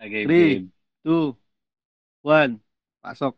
[0.00, 0.64] Okay, Three.
[0.64, 0.66] babe.
[1.04, 1.36] Two,
[2.22, 2.56] one,
[3.00, 3.36] pasok.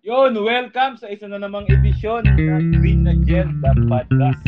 [0.00, 4.38] Yun, welcome sa isa na namang edisyon ng Green Agenda Podcast.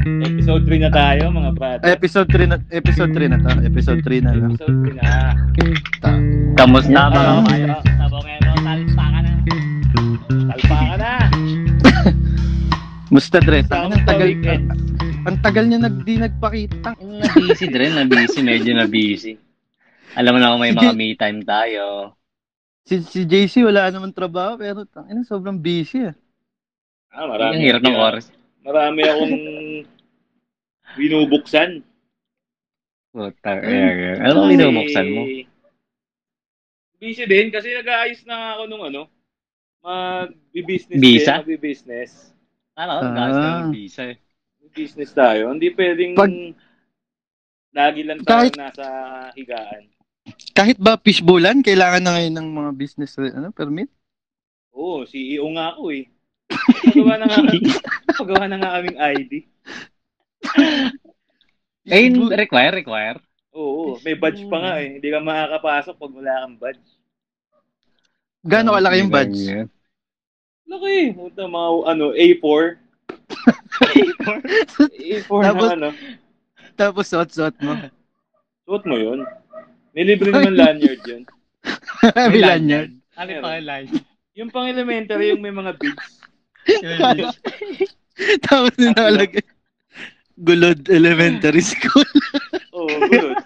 [0.00, 1.84] Episode 3 na tayo, mga brother.
[1.86, 3.48] Episode 3 na, episode 3 na to.
[3.64, 4.30] Episode 3 na.
[4.34, 4.52] no?
[4.52, 5.08] Episode 3 na.
[6.00, 6.24] Ta-
[6.54, 7.66] Kamusta Ah, mga kayo?
[7.96, 9.32] Sabong eno, salpa ka na.
[10.52, 11.12] Talpa ka na.
[13.12, 13.60] Musta Dre?
[13.66, 14.64] Ang tagal, weekend.
[15.24, 16.92] ang tagal niya nag, di nagpakita.
[17.00, 19.34] Na-busy din, na-busy, medyo na-busy.
[20.12, 22.14] Alam mo na kung may mga me time tayo.
[22.82, 26.16] Si, si JC wala naman trabaho pero tangina sobrang busy ah.
[27.10, 27.54] Ah, Ang marami.
[27.60, 28.24] hirap ng oras.
[28.60, 29.36] Marami akong
[30.98, 31.70] binubuksan.
[33.10, 34.18] Puta, kaya.
[34.22, 35.22] Ano ang binubuksan mo?
[36.96, 39.02] Busy din kasi nag-aayos na ako nung ano,
[39.80, 41.40] mag-business Visa?
[41.40, 42.10] din, mag-business.
[42.76, 43.10] Ano, Ah.
[43.10, 44.16] gas ka ng visa eh.
[44.70, 45.50] Business tayo.
[45.50, 46.54] Hindi pwedeng Pag-
[47.72, 48.86] lagi lang tayo Kahit- nasa
[49.34, 49.90] higaan.
[50.50, 53.88] Kahit ba fishbowlan, kailangan na ngayon ng mga business ano, permit?
[54.74, 56.04] Oo, CEO nga ako eh.
[56.90, 57.38] Pagawa na nga,
[58.18, 59.32] pagawa na nga kaming ID.
[61.86, 63.18] Eh, Fishbowl- require, require.
[63.50, 64.98] Oo, may badge pa nga eh.
[64.98, 66.86] Hindi ka makakapasok pag wala kang badge.
[68.46, 69.42] Gaano kalaki yung badge?
[70.70, 70.98] Laki.
[71.18, 72.62] Puta, mga ano, A4.
[75.02, 75.88] A4 Tapos- na ano.
[76.78, 77.74] Tapos suot-suot mo.
[78.64, 79.20] Suot mo yun.
[79.90, 81.22] May libre naman lanyard yun.
[82.32, 82.92] May lanyard.
[83.20, 83.90] Ano pa line?
[84.32, 86.24] Yung pang elementary, yung may mga beads.
[88.48, 89.44] Tapos nilalagay.
[90.40, 92.08] Gulod Elementary School.
[92.80, 93.36] Oo, good.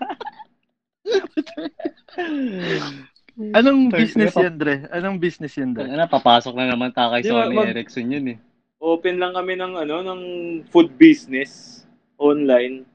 [3.50, 4.86] Anong Tang- business yan, Dre?
[4.94, 5.90] Anong business yan, Dre?
[5.90, 8.38] Ano, papasok na naman tayo kay Di ba, Sony mag- Ericsson yun eh.
[8.78, 10.22] Open lang kami ng ano, ng
[10.70, 11.82] food business
[12.14, 12.86] online.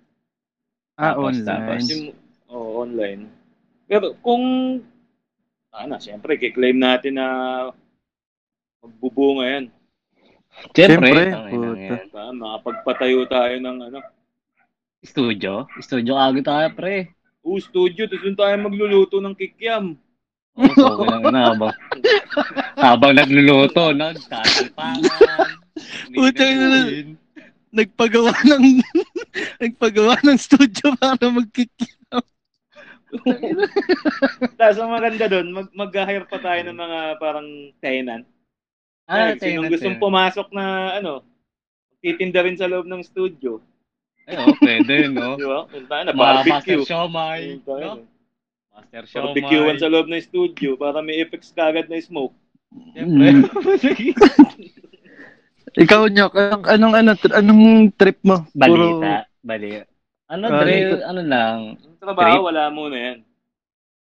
[0.96, 1.44] Ah, Tapos, online.
[1.44, 1.82] tapos.
[1.92, 2.06] Yung,
[2.48, 3.39] oh, online.
[3.90, 4.46] Pero kung,
[5.74, 7.28] ano, siyempre, kiklaim natin na
[8.86, 9.66] magbubunga yan.
[10.78, 11.10] Siyempre.
[11.10, 11.96] Siyempre, puta.
[12.06, 12.24] Diba?
[12.38, 14.00] Makapagpatayo tayo ng ano,
[15.00, 15.64] Studio?
[15.80, 17.08] Studio agad tayo, pre.
[17.40, 19.96] oh, studio, tapos doon tayo magluluto ng kikiam.
[20.60, 21.72] Oo, so, lang na habang,
[22.76, 25.08] habang nagluluto, nagtatalpangan.
[26.16, 27.16] Puta, umiinom.
[27.70, 28.84] Nagpagawa ng
[29.64, 31.99] nagpagawa ng studio para magkikita.
[34.60, 37.48] Tapos ang maganda doon, mag mag-hire pa tayo ng mga parang
[37.82, 38.26] tenant.
[39.10, 40.04] Ah, sinong tenant gustong yun.
[40.04, 40.66] pumasok na,
[41.02, 41.26] ano,
[42.00, 43.58] titinda rin sa loob ng studio.
[44.30, 45.36] Ay, oh, pwede, no?
[45.42, 45.66] Di ba?
[45.66, 46.86] Punta na, barbecue.
[46.86, 47.10] Master
[47.66, 47.90] Punta no?
[47.98, 48.06] na.
[48.78, 49.26] Master Siomay.
[49.34, 52.38] Barbecuean sa loob ng studio para may effects kagad na smoke.
[52.94, 53.50] Siyempre.
[55.84, 57.64] Ikaw, Nyok, anong, anong, ano, anong
[57.98, 58.46] trip mo?
[58.54, 59.02] Puro-
[59.42, 59.89] Balita.
[60.30, 61.58] Ano, Dre, ito- ano lang.
[61.76, 62.46] Yung trabaho, Trip?
[62.46, 63.18] wala muna yan.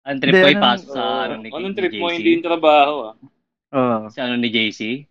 [0.02, 1.18] Ang trip ko anong- ipasok sa Oo.
[1.20, 2.06] ano ni, Anong ni trip mo?
[2.10, 3.14] Hindi yung trabaho, ah.
[3.72, 3.98] Oo.
[4.10, 5.06] Sa ano ni JC.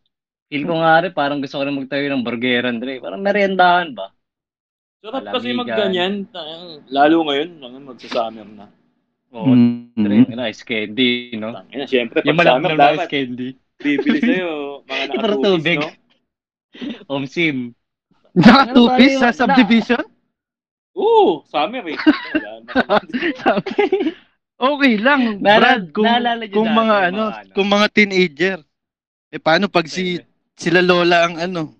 [0.46, 3.00] Feel ko nga rin, parang gusto ko rin magtayo ng burgeran, Dre.
[3.00, 4.12] Parang meriendahan ba?
[5.02, 6.28] Sarap kasi magganyan.
[6.90, 8.68] Lalo ngayon, ano, magsasummer na.
[9.32, 9.96] Oo, Mm.
[9.96, 10.18] Dre.
[10.30, 11.52] Ano, ice candy, no?
[11.52, 13.50] Tangina, syempre, Yung pag summer, na ice dapat candy.
[13.76, 14.52] bibili sa'yo
[14.88, 15.78] mga Para nakatupis, tubig.
[15.78, 15.90] no?
[17.14, 17.58] Omsim.
[18.32, 20.04] Naka Ano sa subdivision?
[20.96, 22.00] Oo, summer eh.
[24.56, 27.52] Okay lang, Brad, kung, naalala niyo kung dati mga yung ano, mga ano?
[27.52, 28.60] kung mga teenager.
[29.28, 30.16] Eh paano pag si
[30.56, 31.76] sila lola ang ano,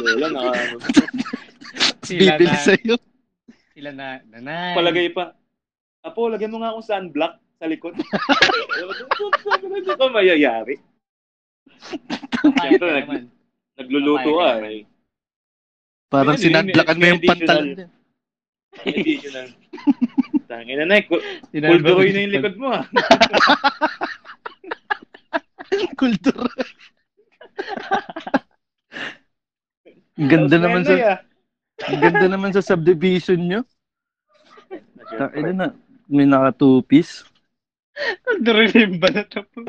[0.00, 0.80] Lola, naka,
[2.08, 2.96] Sila bibili na- sa'yo?
[3.76, 4.72] Sila na, nanay.
[4.72, 5.36] palagay pa.
[6.00, 7.92] Apo, lagyan mo nga akong sunblock sa likod.
[7.92, 8.08] Hindi
[9.92, 10.80] ko mayayari.
[12.40, 13.28] Papayag ka naman.
[13.76, 14.88] Nagluluto ka eh.
[16.08, 17.36] Parang Yun, yun, sinadlakan mo yung additional.
[17.36, 17.88] pantalon niya.
[18.86, 19.50] Additional.
[20.46, 22.84] Tangina na, kul- Sinalba- kulduroy na yung likod mo ah.
[25.98, 26.50] Kultura.
[30.20, 31.18] Ang ganda Tapos naman sa ah.
[31.80, 33.60] ang ganda naman sa subdivision nyo.
[35.32, 35.66] Ina na,
[36.12, 37.24] may naka two piece.
[38.44, 39.64] Durulim ba na ito po?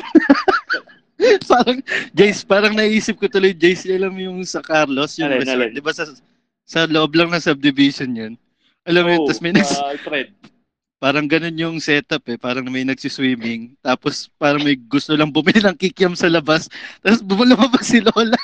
[1.48, 1.80] parang
[2.12, 5.72] Jace, parang naisip ko tuloy Jace, alam mo yung sa Carlos, yung resort, alin?
[5.72, 6.04] 'di ba sa
[6.66, 8.34] sa loob lang ng subdivision 'yun.
[8.90, 10.34] Alam mo yun, Oo, tas may nags, Alfred.
[10.98, 15.78] parang ganun yung setup eh, parang may nagsiswimming, tapos parang may gusto lang bumili ng
[15.78, 16.66] kikiam sa labas,
[17.06, 18.42] tapos bumulabas si Lola.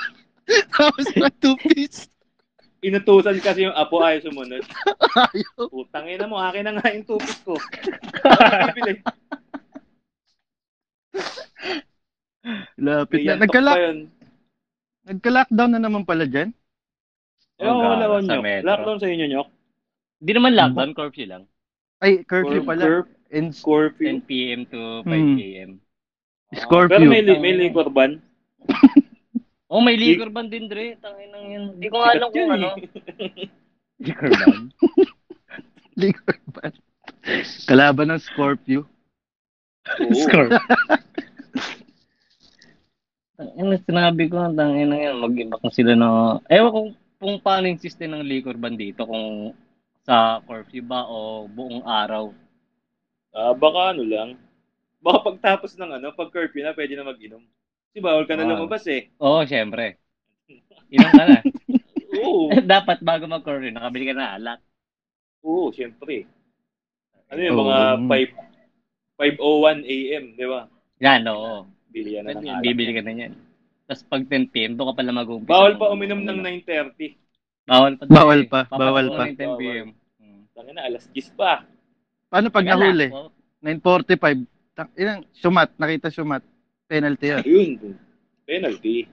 [0.76, 2.12] tapos na two piece.
[2.84, 4.60] Inutusan kasi yung apo ayaw sumunod.
[5.16, 5.72] Ayaw.
[5.72, 7.56] Putang ina mo, akin na nga yung tupis ko.
[12.76, 13.40] Lapit na.
[13.40, 14.12] Pa yun.
[15.08, 16.52] nagka-lockdown na naman pala dyan.
[17.56, 18.68] Ko Hanggang wala metro.
[18.68, 19.48] Lockdown sa inyo, nyok.
[20.18, 21.42] Hindi naman lockdown, curfew lang.
[21.98, 22.82] Ay, curfew Curf- pala.
[22.82, 24.06] curf- And Curfew.
[24.22, 24.60] 10 p.m.
[24.64, 25.34] to 5 Hmm.
[25.34, 25.70] p.m.
[26.48, 26.94] Ah, Scorpio.
[26.94, 28.22] pero may, li- may liquor ban.
[29.66, 30.94] Oh, may liquor ban din, Dre.
[30.96, 31.64] Tangin nang yun.
[31.74, 32.78] Hindi ko nga alam kung ano.
[32.78, 33.50] eh.
[34.06, 34.54] Liquor ban?
[35.98, 36.72] liquor ban.
[37.66, 38.86] Kalaban ng Scorpio.
[39.98, 40.14] Oo.
[40.14, 40.54] Score.
[43.34, 46.38] Ang sinabi ko, tangin na yan, mag-iba kung sila na...
[46.46, 46.88] Ewan kung,
[47.18, 49.50] kung paano yung system ng liquor ban dito, kung
[50.04, 52.30] sa curfew ba o buong araw.
[53.32, 54.36] Ah, baka ano lang.
[55.00, 57.42] Baka pagtapos ng ano, pag curfew na, pwede na mag-inom.
[57.90, 58.50] Kasi bawal ka na Ah.
[58.54, 59.08] lumabas eh.
[59.18, 59.96] Oo, syempre.
[60.92, 61.38] Ilang ka na.
[62.20, 62.52] Oo.
[62.76, 64.60] Dapat bago mag-curfew, nakabili ka na alak.
[65.42, 66.28] Oo, syempre.
[67.32, 67.62] Ano yung Oo.
[67.64, 68.30] mga 5
[69.14, 70.66] 5.01 a.m., di ba?
[71.00, 71.64] Yan, oo.
[71.88, 72.62] Bili yan na ng alak.
[72.62, 73.32] Bibili ka na yan.
[73.84, 75.50] Tapos pag 10 p.m., doon ka pala mag-umpisa.
[75.50, 77.23] Bawal pa uminom ng 9.30.
[77.64, 78.04] Bawal pa.
[78.04, 78.48] Bawal eh.
[78.48, 79.22] pa, Papasok bawal pa.
[79.24, 79.88] ng 10 p.m.
[80.54, 81.64] Tangina na, alas 10 pa.
[82.28, 83.08] Paano pag nahuli?
[83.10, 83.32] Oh,
[83.64, 84.44] 9.45.
[84.74, 86.42] Tak, ilang, sumat, nakita sumat.
[86.84, 87.42] Penalty yun.
[87.42, 87.72] Ayun.
[88.44, 89.08] Penalty.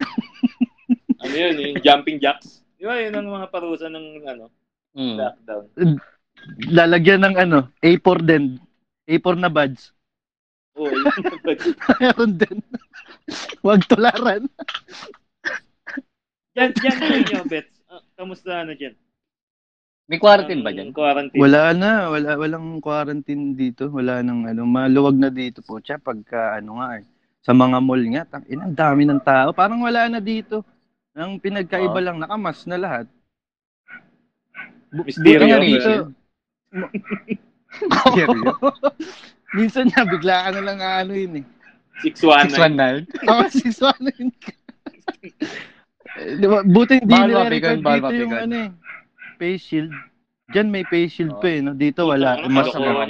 [1.22, 2.62] ano yun, yung jumping jacks.
[2.78, 4.46] Di ba yun ang mga parusa ng ano,
[4.94, 5.16] hmm.
[5.18, 5.64] lockdown.
[6.70, 8.44] Lalagyan ng ano, A4 din.
[9.10, 9.90] A4 na badge.
[10.78, 11.04] Oo, yun.
[12.00, 12.58] Meron din.
[13.66, 14.46] Huwag tularan.
[16.54, 17.79] Yan, yan po nyo, Bets.
[17.90, 18.94] Uh, kamusta na dyan?
[20.06, 20.94] May quarantine ba dyan?
[20.94, 21.42] Quarantine.
[21.42, 25.82] Wala na, wala walang quarantine dito, wala nang ano, maluwag na dito po.
[25.82, 27.04] Tsaka pagka ano nga eh,
[27.42, 30.62] sa mga mall nga, tang ina, eh, dami ng tao, parang wala na dito.
[31.18, 32.04] Ang pinagkaiba oh.
[32.06, 33.06] lang nakamas na lahat.
[34.94, 35.90] Bu- Misteryo nga dito.
[37.90, 38.54] Misteryo.
[39.58, 41.46] Minsan na bigla ka na lang ano yun eh.
[42.06, 43.10] 619.
[43.18, 43.26] 619.
[43.34, 44.30] Oo, oh, 619.
[46.18, 48.70] Diba, buti hindi nila record dito yung ano eh,
[49.38, 49.92] face shield.
[50.50, 51.46] Diyan may face shield oh.
[51.46, 51.72] eh, no?
[51.78, 52.42] Dito wala.
[52.50, 53.06] Mas sa mga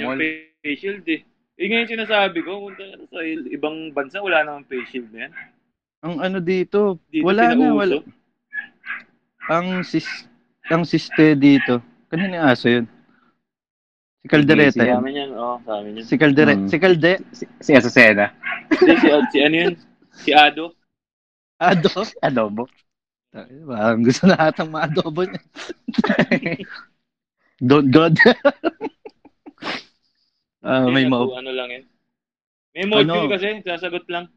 [0.61, 1.25] face shield eh.
[1.57, 5.33] Eh ngayon sinasabi ko, punta ka sa ibang bansa, wala namang face shield na yan.
[6.01, 8.01] Ang ano dito, dito wala na, wala.
[9.49, 10.05] Ang sis
[10.69, 11.81] ang siste dito.
[12.07, 12.85] Kanino yung aso yun?
[14.21, 14.77] Si Caldereta.
[14.77, 16.05] Si, si amin yan, oo, oh, sa amin yan.
[16.05, 16.61] Si Caldereta.
[16.61, 16.69] Hmm.
[16.69, 17.13] Si Calde...
[17.33, 18.31] Si, si Azucena.
[18.69, 19.73] si, si, si ano yun?
[20.13, 20.77] Si Ado.
[21.57, 21.89] Ado?
[22.21, 22.69] Adobo.
[23.31, 25.41] Parang gusto na atang maadobo niya.
[27.67, 28.15] Don't God.
[30.61, 31.25] Ah, may Yan, mau.
[31.33, 31.83] Ano lang yan.
[32.77, 33.33] May module Ano?
[33.33, 34.29] kasi, sasagot lang.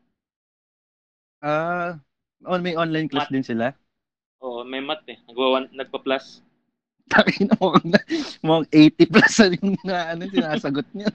[1.44, 2.00] Ah,
[2.48, 3.76] oh, may online class din sila.
[4.40, 5.20] Oo, may mat eh.
[5.28, 6.40] Nagwa, nagpa-plus.
[7.12, 7.92] Takin na mukhang,
[8.40, 11.12] mukhang 80 plus na yung na, ano, sinasagot niya.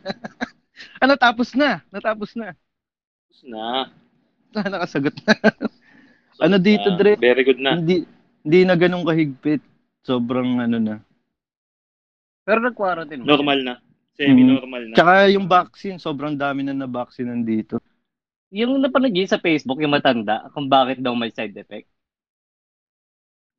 [1.01, 1.81] ano, tapos na.
[1.89, 2.53] Natapos na.
[2.53, 3.89] Tapos na.
[4.53, 5.33] Na, nakasagot na.
[6.39, 6.97] Ano dito, Na.
[6.97, 7.19] Dre?
[7.19, 7.75] Very good na.
[7.75, 8.07] Hindi,
[8.47, 9.59] hindi na ganun kahigpit.
[10.07, 10.95] Sobrang ano na.
[12.47, 13.21] Pero nag-quarantine?
[13.21, 13.74] Normal na.
[14.15, 14.95] Semi-normal na.
[14.95, 17.83] Tsaka yung vaccine, sobrang dami na na-vaccine nandito.
[18.50, 21.86] Yung yun sa Facebook, yung matanda, kung bakit daw may side effect.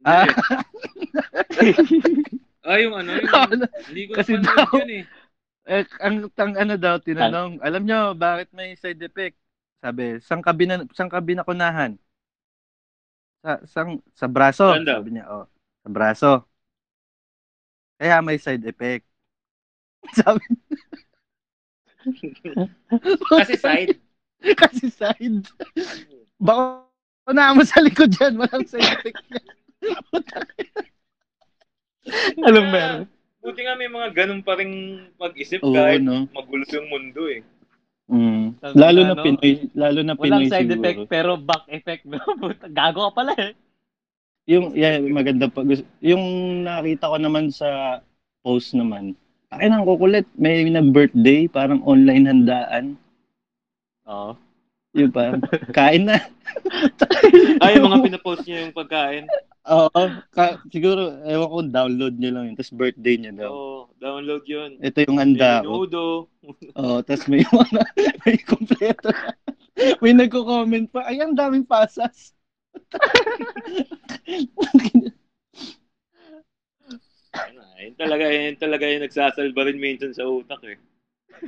[0.02, 0.26] Ah.
[2.66, 3.30] ah, yung ano, yung,
[3.92, 5.04] hindi ko Kasi daw- yun eh.
[5.70, 9.36] Eh, ang tang ano daw, tinanong, alam nyo, bakit may side effect?
[9.84, 11.94] Sabi, sang kabina, sang kabina kunahan?
[13.40, 14.68] Sa, sang, sa braso.
[14.68, 15.00] Saan daw?
[15.00, 15.46] Sabi niya, oh,
[15.80, 16.30] sa braso.
[18.00, 19.04] Kaya may side effect.
[20.16, 20.40] Sabi,
[23.28, 23.96] Kasi side.
[24.60, 25.44] kasi side.
[26.40, 26.88] Baka
[27.28, 29.46] kunahan mo sa likod yan, walang side effect yan.
[32.40, 33.04] Anong meron?
[33.40, 34.72] Buti nga may mga ganun pa rin
[35.16, 36.28] mag-isip Oo, kahit no?
[36.32, 37.40] magulo yung mundo eh.
[38.10, 38.58] Mm.
[38.58, 40.82] Sabi Lalo na, na ano, Pinoy, lalo na Walang Pinoy side siguro.
[40.82, 42.02] effect, pero back effect.
[42.78, 43.54] Gago ka pala eh.
[44.50, 45.62] Yung, yeah, maganda pa.
[46.02, 46.24] Yung
[46.66, 48.02] nakita ko naman sa
[48.42, 49.14] post naman,
[49.54, 52.98] akin ang kukulit, may nag-birthday, parang online handaan.
[54.10, 54.34] Oo.
[54.98, 55.38] Yung parang,
[55.70, 56.18] kain na.
[57.62, 59.30] Ay, yung mga pinapost niya yung pagkain.
[59.70, 60.02] Oo,
[60.34, 62.56] ka, siguro, ewan ko, download nyo lang yun.
[62.58, 63.50] Tapos birthday niya daw.
[63.54, 64.80] Oo, download yun.
[64.80, 65.60] Ito yung handa.
[65.60, 66.32] Menudo.
[66.80, 67.82] Oo, tapos may mga,
[68.24, 69.30] may kompleto na.
[70.00, 72.32] May nagko-comment pa, ay, ang daming pasas.
[77.30, 80.78] Ano, yun talaga, yun talaga yung nagsasalba rin minsan sa utak eh.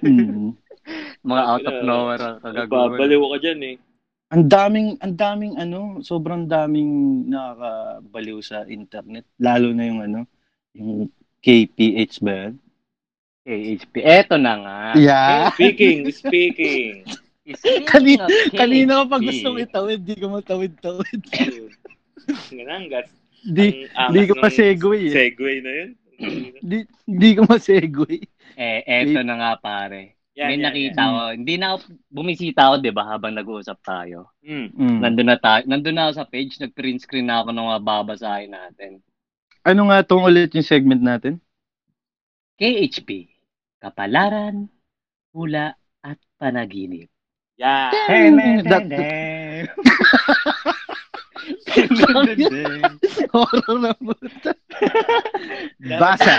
[0.00, 0.54] hmm.
[1.26, 2.96] Mga out of nowhere ang kagaguhan.
[2.96, 3.76] Babaliw ka dyan eh.
[4.32, 9.28] Ang daming, ang daming ano, sobrang daming nakakabaliw sa internet.
[9.36, 10.20] Lalo na yung ano,
[10.72, 12.54] yung KPH ba yan?
[13.42, 13.94] KHP.
[13.98, 14.76] Eto na nga.
[14.94, 15.50] Yeah.
[15.52, 17.02] Speaking, speaking.
[17.42, 21.20] Speaking Kanina- of Kanina ko pa KHP, gustong itawid, di ko matawid-tawid.
[22.54, 23.10] Ganang gas.
[23.42, 25.12] di, Ang di ko pa segue eh.
[25.12, 25.90] Segway na yun.
[26.62, 28.22] Di, di ko ma-segue.
[28.54, 30.14] Eh, eto na nga pare.
[30.38, 31.10] Yan, May yan, nakita yan.
[31.10, 31.20] ko.
[31.34, 34.30] Hindi na ako, bumisita ako, di ba, habang nag-uusap tayo.
[34.40, 34.70] Mm.
[34.72, 34.98] Mm.
[35.02, 38.54] Nandun na tayo, nandun na ako sa page, nag-print screen na ako ng mga babasahin
[38.54, 39.02] natin.
[39.62, 41.38] Ano nga tong ulit yung segment natin?
[42.58, 43.30] KHP,
[43.78, 44.66] Kapalaran,
[45.30, 47.06] Hula, at Panaginip.
[47.62, 47.94] Yan.
[48.66, 48.90] That-
[53.32, 54.50] Horror na puta.
[55.98, 56.34] Basa.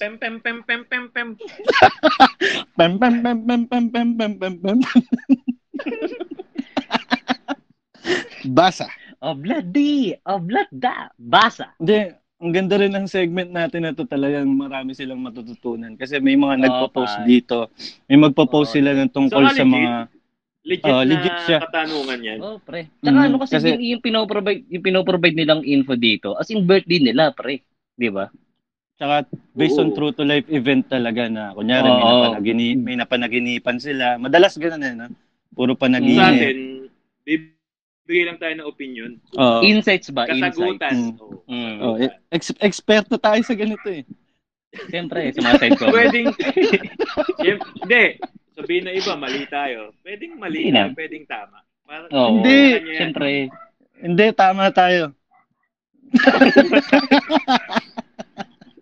[0.00, 1.28] Pem, pem, pem, pem, pem, pem, pem.
[2.76, 4.78] Pem, pem, pem, pem, pem, pem, pem, pem, pem.
[8.56, 8.88] Basa.
[9.24, 11.72] Obladi, oblada, basa.
[11.80, 12.12] Hindi,
[12.44, 15.96] ang ganda rin ng segment natin na to talagang marami silang matututunan.
[15.96, 17.24] Kasi may mga Oo, nagpo-post pa.
[17.24, 17.72] dito.
[18.04, 18.76] May magpo-post Oo.
[18.76, 19.72] sila ng tungkol So, sa legit?
[19.72, 19.92] mga...
[20.64, 21.58] Legit Oh, na legit siya.
[21.60, 22.38] katanungan yan.
[22.40, 22.88] Oh, pre.
[23.00, 26.64] Tsaka Mhm, ano kasi, kasi- yung, yung pinoprovide, yung pinoprovide nilang info dito, as in
[26.64, 27.64] birthday nila, pre.
[27.96, 28.28] Di ba?
[28.94, 29.96] Tsaka based on Oo.
[29.96, 32.12] true to life event talaga na kunyari may, Oo.
[32.14, 34.20] napanagini, may napanaginipan sila.
[34.20, 35.08] Madalas ganun eh, no?
[35.52, 36.20] Puro Sa panaginip.
[36.20, 36.56] atin,
[38.04, 39.10] bibigay lang tayo ng opinion.
[39.34, 39.60] Oo.
[39.64, 40.28] Insights ba?
[40.28, 40.60] Insights.
[40.60, 40.94] Kasagutan.
[40.94, 41.16] Mm.
[41.18, 41.36] Oo.
[41.48, 41.76] Mm.
[41.80, 44.04] Oh, eh, ex- eksperto tayo sa ganito eh.
[44.90, 45.94] Siyempre, sa mga side comment.
[45.94, 46.26] Pwedeng,
[47.40, 48.04] Siyem- hindi,
[48.52, 49.94] sabihin na iba, mali tayo.
[50.02, 50.90] Pwedeng mali na.
[50.92, 51.62] pwedeng tama.
[51.86, 52.30] Parang, Oo.
[52.42, 52.60] Hindi.
[52.92, 53.48] Siyempre.
[54.02, 55.14] Hindi, tama tayo.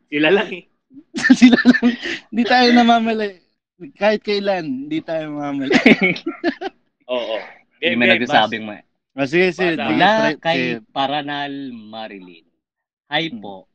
[0.09, 0.65] Sila lang eh.
[1.41, 1.87] Sila lang.
[2.33, 3.29] Hindi tayo namamali.
[3.95, 5.73] Kahit kailan, hindi tayo mamamali.
[7.13, 7.37] Oo.
[7.81, 8.81] Hindi may nagsasabing ma.
[9.13, 9.77] Oh, sige, sige.
[9.77, 10.61] Mula try- kay.
[10.89, 12.49] Paranal Marilyn.
[13.13, 13.41] Hi Hmm.
[13.41, 13.69] po.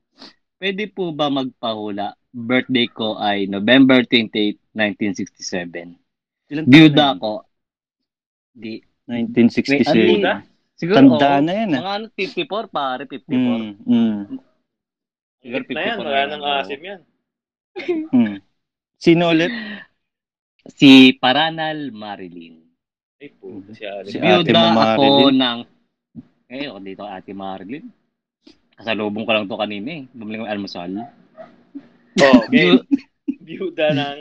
[0.57, 2.17] Pwede po ba magpahula?
[2.33, 5.93] Birthday ko ay November 28, 1967.
[6.49, 7.33] Ilan Byuda taon ko.
[8.51, 8.81] Di.
[9.05, 9.29] na yun?
[9.29, 9.85] 1966.
[9.87, 10.33] Wait, Byuda?
[10.73, 11.81] Siguro, Tanda na yan ah.
[11.81, 13.57] Mga ano, 54 pare, 54.
[13.61, 14.19] Mm, mm,
[15.37, 17.01] Siguro Higit na yan, 54 wala na nang asim yan.
[18.11, 18.35] mm.
[18.97, 19.53] Sino ulit?
[20.67, 22.66] Si Paranal Marilyn.
[23.17, 24.13] Ay po, si Alex.
[24.13, 25.37] Si Ate Byuda mo, ako Marilyn.
[25.41, 25.59] ng...
[26.53, 27.85] Eh, ako dito, Ate Marilyn.
[28.77, 30.01] Kasalubong ko lang to kanina eh.
[30.13, 30.91] Bumili ko ng almusal.
[32.21, 32.77] Oh, okay.
[33.41, 34.17] Byuda ng...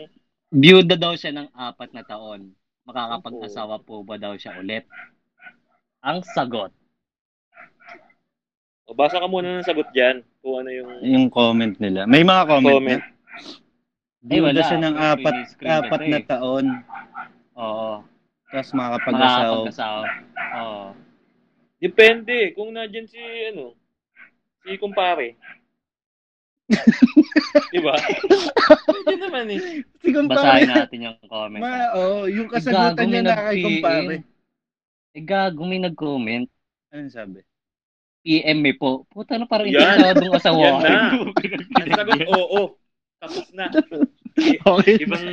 [0.48, 2.56] Byuda daw siya ng apat na taon.
[2.88, 4.88] Makakapag-asawa po ba daw siya ulit?
[6.00, 6.72] Ang sagot.
[8.88, 10.24] O, basa ka muna ng sagot dyan.
[10.40, 12.08] Kung ano yung Yung comment nila.
[12.08, 13.02] May mga comment, comment.
[13.04, 13.12] na.
[14.24, 16.64] Byuda siya ng apat, apat na taon.
[17.60, 18.15] Oo.
[18.50, 19.42] Tapos makakapag-asawa.
[19.42, 20.02] Makakapag-asawa.
[20.56, 20.86] Oo.
[21.82, 22.36] Depende.
[22.54, 23.20] Kung nandyan si,
[23.52, 23.74] ano,
[24.62, 25.36] si kumpare.
[27.74, 27.94] diba?
[28.90, 29.60] Pwede naman eh.
[30.02, 31.62] Si Basahin natin yung comment.
[31.62, 33.66] Ma, oh, yung kasagutan niya na kay nag-PM.
[33.66, 34.16] kumpare.
[35.16, 36.46] Eh, gago may nag-comment.
[36.90, 37.40] Ano sabi?
[38.26, 39.06] PM me po.
[39.06, 40.02] Puta na parang Yan.
[40.02, 40.58] interesadong asawa.
[40.66, 40.94] Yan na.
[41.78, 42.60] Ang sagot, oo.
[43.22, 43.70] Tapos na.
[44.66, 45.00] Okay.
[45.00, 45.24] Ibang,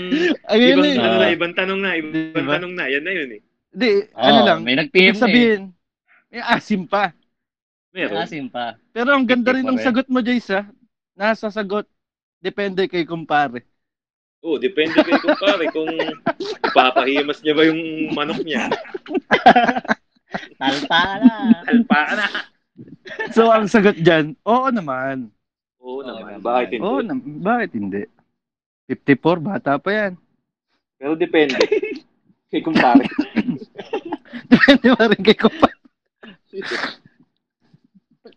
[0.48, 0.96] Ayun ibang, eh.
[0.96, 1.20] ano Ah.
[1.20, 1.92] na, ibang tanong na.
[1.94, 2.54] Ibang Diba?
[2.56, 2.84] tanong na.
[2.88, 3.42] Yan na yun eh.
[3.74, 4.60] Hindi, Oo, ano lang.
[4.62, 5.22] May nag-PM na eh.
[5.22, 5.62] sabihin,
[6.30, 7.12] may asim pa.
[7.92, 8.24] May Meron.
[8.24, 8.80] asim pa.
[8.90, 10.64] Pero ang ganda rin ng sagot mo, Jace, ha?
[11.14, 11.86] Nasa sagot,
[12.40, 13.66] depende kay kumpare.
[14.40, 15.90] Oo, depende kay kumpare kung
[16.64, 17.82] ipapahimas niya ba yung
[18.12, 18.66] manok niya.
[20.60, 21.34] Talpa na.
[21.64, 22.26] Talpa na.
[23.30, 25.30] So, ang sagot dyan, oo naman.
[25.78, 26.40] Oo Oo naman.
[26.40, 26.82] Bakit hindi?
[26.82, 28.02] Oo, nam- bakit hindi?
[28.96, 30.14] 54, bata pa yan.
[31.02, 31.60] Pero depende.
[32.54, 33.10] kay kumpare.
[34.54, 35.78] Depende pa rin kay kumpare.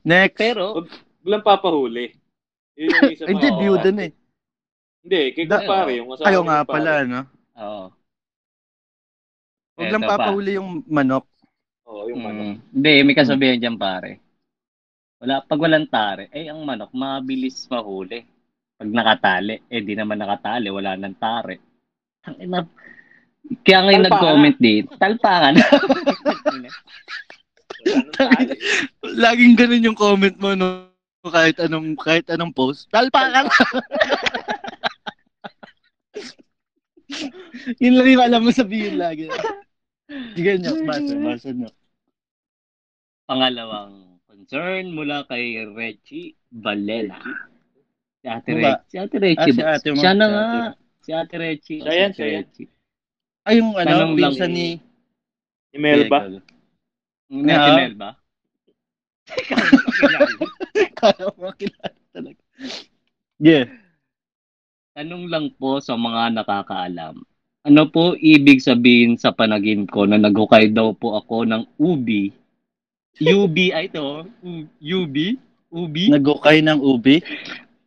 [0.01, 0.41] Next.
[0.41, 0.89] Pero,
[1.21, 2.17] Walang papahuli.
[2.81, 4.13] Yun yung isa Hindi, byuda na eh.
[5.05, 5.93] Hindi, kay kumpare.
[6.01, 7.23] Yung asawa ni nga pala, no?
[7.61, 7.87] oo.
[9.77, 10.17] Huwag Eto lang pa.
[10.17, 11.29] papahuli yung manok.
[11.85, 12.49] Oo, yung manok.
[12.49, 12.57] Mm.
[12.73, 14.25] Hindi, may kasabihan dyan pare.
[15.21, 18.25] Wala, pag walang tare, eh ang manok mabilis mahuli.
[18.77, 21.57] Pag nakatali, eh di naman nakatali, wala nang tare.
[22.29, 22.61] Ang ina.
[23.65, 25.65] Kaya ngayon Talpa nag-comment dito, talpa ka na.
[25.65, 26.69] Wala
[27.89, 28.53] nang tali.
[29.17, 30.93] Laging ganun yung comment mo, no?
[31.27, 32.91] Kahit anong, kahit anong post.
[32.93, 33.51] Talpa ka na!
[37.83, 39.31] Yun lang yung alam mo sabihin lagi.
[40.37, 41.71] Sige nyo, basa, basa nyo.
[43.27, 47.19] Pangalawang concern mula kay Rechi Valela.
[48.27, 48.51] Si Ate?
[48.59, 48.83] Rechi.
[48.91, 49.39] Si Ate Rechi.
[49.39, 49.89] Ah, si ate.
[49.95, 50.45] Siya na nga.
[50.99, 51.77] Si Ate Rechi.
[51.79, 52.43] Siya yan, Si Ate siya yan.
[52.43, 52.65] Rechi.
[53.47, 54.69] Ay, yung ano, Tanong lang pinsan ni...
[55.71, 56.19] Ni Melba.
[57.31, 57.53] Ni.
[57.55, 58.09] Ate Melba.
[60.99, 62.43] Kala mo kilala talaga.
[63.39, 63.71] Yeah.
[64.99, 67.23] Tanong lang po sa mga nakakaalam.
[67.63, 72.35] Ano po ibig sabihin sa panagin ko na naghukay daw po ako ng ubi?
[73.23, 74.27] Ubi ay ito.
[74.43, 75.39] U- Ubi?
[75.71, 76.11] Ubi?
[76.11, 77.23] Nagukay ng ubi.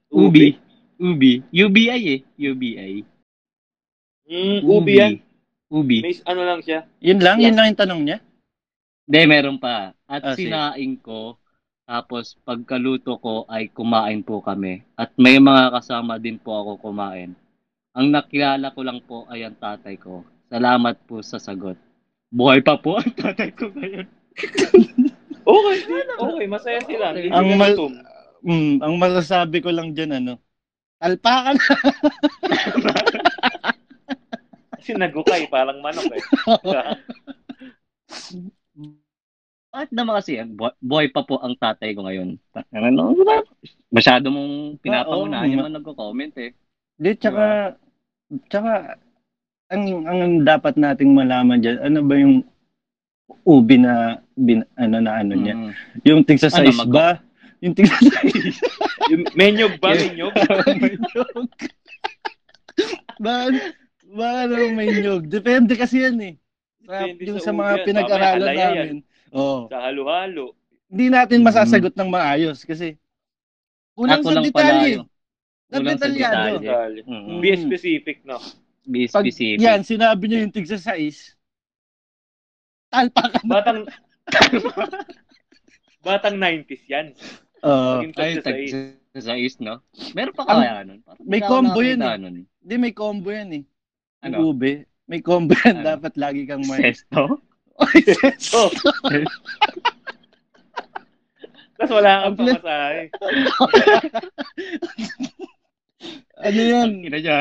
[0.09, 0.57] Ubi.
[0.99, 1.45] Ubi.
[1.53, 2.19] UBI eh.
[2.37, 3.05] UBI.
[4.29, 5.13] Mm, ubi yan.
[5.69, 6.05] Ubi.
[6.05, 6.85] May ano lang siya.
[7.01, 7.45] Yun lang, Yes.
[7.49, 8.17] yun lang yung tanong niya.
[9.09, 9.97] Hindi, meron pa.
[10.05, 10.49] At sige.
[10.49, 11.37] sinaing ko,
[11.89, 14.85] tapos pagkaluto ko ay kumain po kami.
[14.93, 17.33] At may mga kasama din po ako kumain.
[17.97, 20.21] Ang nakilala ko lang po ay ang tatay ko.
[20.49, 21.77] Salamat po sa sagot.
[22.29, 24.05] Buhay pa po ang tatay ko ngayon.
[25.49, 25.77] Okay,
[26.21, 27.17] okay, masaya sila.
[27.17, 27.77] Hindi Ang mal-.
[28.43, 30.34] Mm, ang masasabi ko lang dyan, ano,
[31.00, 31.63] alpaka na.
[34.79, 36.24] Kasi nagukay, parang manok eh.
[39.69, 42.41] At naman kasi, bu- buhay pa po ang tatay ko ngayon.
[42.74, 43.46] Ano, ano,
[43.93, 45.51] masyado mong pinapangunahan Oo.
[45.53, 46.51] yung mga nagko-comment eh.
[46.98, 47.75] Di, tsaka,
[48.50, 48.98] tsaka,
[49.69, 52.41] ang, ang dapat nating malaman dyan, ano ba yung
[53.46, 55.53] ubi na, bin, ano na ano niya?
[55.53, 55.72] Mm.
[56.01, 57.10] Yung tigsa Ano, size mag- ba?
[57.59, 58.59] Yung tigsa size.
[59.11, 59.91] Yung menyog ba?
[59.91, 60.31] Menyog?
[60.79, 61.47] may nyog.
[63.19, 63.33] ba,
[64.15, 65.27] ba ano may nyog?
[65.27, 66.33] Depende kasi yan eh.
[66.87, 68.95] Sa, Depende yung sa sa mga pinag-aralan namin.
[69.35, 69.67] Oo.
[69.67, 70.55] Sa halo-halo.
[70.89, 72.97] Hindi natin masasagot ng maayos kasi
[73.93, 75.03] kulang sa detalye.
[75.69, 76.57] kulang sa detalyado.
[76.63, 76.69] detalye.
[76.71, 76.99] Dali.
[77.05, 77.39] Mm.
[77.43, 78.39] Be specific, no?
[78.89, 79.61] Be Pag specific.
[79.61, 81.35] yan, sinabi niyo yung tigsa size,
[82.89, 83.51] talpa ka na.
[83.51, 83.79] Batang...
[85.99, 87.11] Batang 90s yan.
[87.61, 88.71] Maging Ay, tagsa sa is.
[89.11, 89.75] tag sa is, no?
[90.13, 90.99] Meron pa kaya nun?
[91.03, 92.15] Parang may combo yun eh.
[92.15, 92.35] nun.
[92.45, 93.63] Hindi, may combo yan eh.
[94.23, 94.37] Yung Ano?
[94.51, 94.71] ube.
[95.05, 95.81] May combo yan.
[95.81, 95.85] Ano?
[95.95, 96.79] Dapat lagi kang may...
[96.93, 97.41] Sesto?
[97.95, 98.51] Sis.
[98.53, 98.67] Oh.
[101.79, 103.03] Tapos wala kang pamasahe.
[106.39, 106.89] ano yan?
[107.07, 107.39] Ina niya.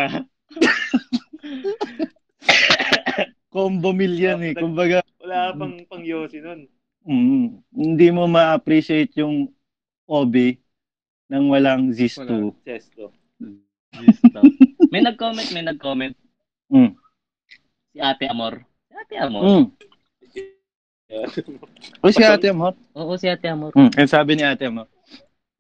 [3.51, 4.55] Combo yan eh.
[4.55, 6.71] Kumbaga, Wala pang pang yosi nun.
[7.05, 7.45] mm,
[7.75, 9.51] hindi mo ma-appreciate yung
[10.09, 10.57] obi
[11.29, 12.57] nang walang zisto.
[12.65, 13.13] Chesto.
[13.93, 14.41] Sesto.
[14.89, 16.17] May nag-comment, may nag-comment.
[16.73, 16.97] Mm.
[17.93, 18.65] Si Ate Amor.
[18.89, 19.43] Si Ate Amor.
[19.45, 19.67] Mm.
[22.01, 22.75] O si Ate Amor.
[22.97, 23.77] Oo, si Ate Amor.
[23.77, 23.93] Mm.
[23.93, 24.89] Yung sabi ni Ate Amor.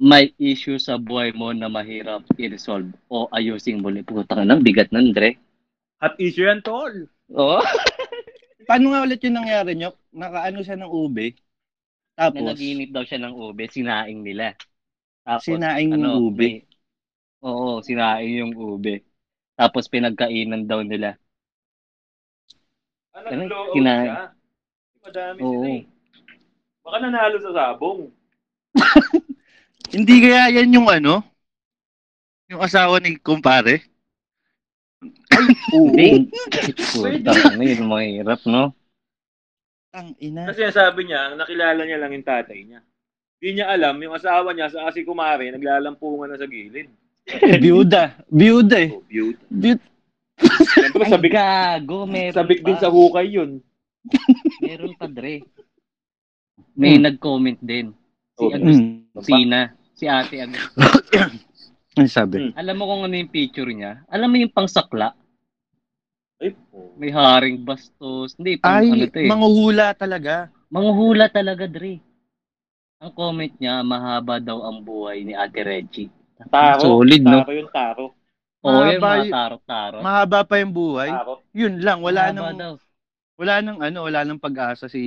[0.00, 4.00] May issue sa buhay mo na mahirap i-resolve o ayusin muli.
[4.06, 5.36] Putang ng bigat nun, Dre.
[6.00, 7.10] Hot issue yan, tol.
[7.34, 7.60] Oo.
[8.68, 9.92] Paano nga ulit yung nangyari nyo?
[10.14, 11.34] Nakaano siya ng ube.
[12.18, 14.58] Na Tapos, naginip daw siya ng ube, sinaing nila.
[15.22, 16.34] Tapos, sinaing ng ano, ube.
[16.42, 16.66] may-
[17.46, 19.06] Oo, sinaing yung ube.
[19.54, 21.14] Tapos pinagkainan daw nila.
[23.14, 24.34] Ah, Ano, nag-blow out siya.
[24.98, 25.62] Madami Oo.
[25.62, 25.82] sila eh.
[26.82, 28.00] Baka nanalo sa sabong.
[29.94, 31.22] Hindi kaya yan yung ano?
[32.50, 33.86] Yung asawa ni kumpare?
[35.70, 36.26] Hindi.
[36.98, 38.74] Putang, ano yun, mahirap, no?
[39.90, 40.44] Ang ina.
[40.46, 42.80] Kasi sabi niya, ang nakilala niya lang yung tatay niya.
[43.38, 46.90] Hindi niya alam, yung asawa niya sa kasi kumare, naglalampungan na sa gilid.
[47.24, 48.18] Eh, Biuda.
[48.26, 48.90] Biuda eh.
[48.90, 49.40] Oh, beauty.
[49.48, 49.86] Biut-
[50.38, 52.82] Siyempre, Ay, sabik, gago, meron sabik din pa.
[52.82, 53.58] sa hukay yun.
[54.62, 55.42] Meron pa, Dre.
[56.72, 57.04] May Hmm.
[57.04, 57.90] nag-comment din.
[58.32, 59.10] Si Oh, Mm.
[59.10, 59.60] Agustina.
[59.92, 60.54] Si ate Ag-
[61.98, 62.38] Ano sabi?
[62.38, 62.54] Hmm.
[62.54, 64.06] Alam mo kung ano yung picture niya?
[64.06, 65.17] Alam mo yung pangsakla?
[66.38, 66.94] Ay, oh.
[66.94, 68.34] May haring bastos.
[68.34, 69.26] Hindi, pang Ay, ano to eh.
[69.26, 70.34] manguhula talaga.
[70.68, 71.98] Manguhula talaga, Dre.
[72.98, 76.10] Ang comment niya, mahaba daw ang buhay ni Ate Reggie.
[76.46, 76.82] Taro.
[76.98, 77.42] Solid, no?
[77.42, 78.04] Taro yung taro.
[78.58, 80.00] Oo, yung Mahaba mga tarot-tarot.
[80.02, 81.10] Mahaba pa yung buhay.
[81.10, 81.34] Taro.
[81.52, 82.74] Yun lang, wala Mahaba nang daw.
[83.38, 85.02] wala nang ano, wala nang pag-asa si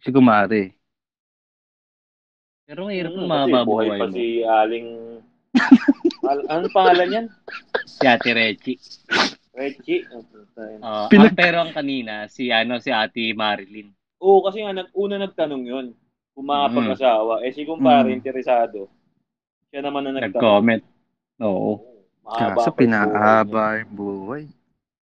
[0.00, 0.74] si Kumare.
[2.64, 4.14] Pero ang hirap Hmm, kasi mahaba buhay buhay pa mo.
[4.14, 4.88] si Aling...
[6.30, 7.26] Al- anong pangalan yan?
[7.84, 8.78] Si Ate Reggie.
[9.54, 10.02] Reggie.
[10.82, 13.94] Ah, Pinag- ah, pero ang kanina, si ano si Ate Marilyn.
[14.18, 15.86] Oo, kasi nga, nag, una nagtanong yun.
[16.34, 17.46] Kung makapag-asawa.
[17.46, 18.18] Eh, si kumpare, Mm.
[18.18, 18.90] interesado.
[19.70, 20.34] Siya naman na nagtanong.
[20.34, 20.82] Nag-comment.
[21.38, 21.72] Oo.
[22.24, 24.42] Mahaba Kaso pa yung buhay.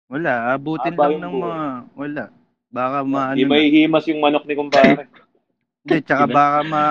[0.09, 1.45] Wala, abutin Haba lang ng buhay.
[1.45, 2.25] mga wala.
[2.69, 3.51] Baka maano Di na.
[3.51, 5.05] may himas yung manok ni kumpare.
[5.85, 6.37] Hindi, tsaka Diba?
[6.37, 6.83] baka ma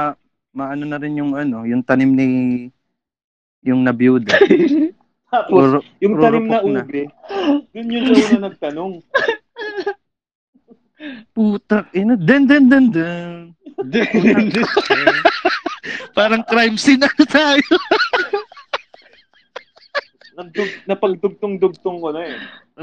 [0.52, 2.28] maano na rin yung ano, yung tanim ni
[3.62, 4.34] yung nabiyuda.
[5.28, 6.82] Tapos, Puro, yung tanim na rurupok na.
[6.88, 7.04] ube,
[7.76, 8.94] yun yun sa una nagtanong.
[11.36, 13.52] putak ina, den den den den.
[16.16, 17.76] Parang crime scene na tayo.
[20.38, 22.38] Nagdug, napagdugtong-dugtong ko na eh.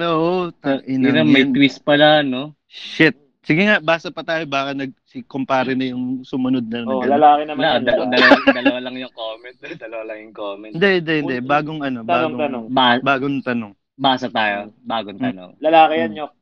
[0.05, 1.11] Oo, tang ina.
[1.11, 2.53] Ina, may twist pala, no?
[2.69, 3.24] Shit.
[3.45, 4.49] Sige nga, basa pa tayo.
[4.49, 6.81] Baka nag, si kumpare na yung sumunod na.
[6.83, 7.83] Oh, lalaki naman Wala, yan.
[7.85, 8.11] da- lalaki.
[8.11, 9.57] dalawa, dalawa lang yung comment.
[9.61, 10.73] Dalawa lang yung comment.
[10.73, 11.37] Hindi, hindi, hindi.
[11.45, 12.65] Bagong ano, Tanong, bagong, tanong.
[12.73, 13.73] Ba- bagong tanong.
[13.95, 14.73] basa tayo.
[14.83, 15.27] Bagong Hmm.
[15.29, 15.51] tanong.
[15.61, 16.17] Lalaki yan, Hmm.
[16.19, 16.33] Nyok.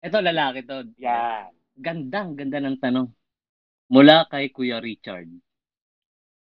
[0.00, 0.76] Ito, lalaki to.
[0.98, 1.44] Yan.
[1.78, 3.08] Gandang, ganda ng tanong.
[3.88, 5.30] Mula kay Kuya Richard.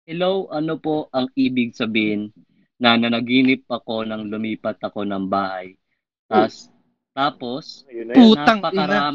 [0.03, 2.33] Hello, ano po ang ibig sabihin
[2.81, 5.77] na nanaginip ako nang lumipat ako ng bahay.
[7.13, 8.19] Tapos, Ayun na yun.
[8.19, 9.13] Putang ina.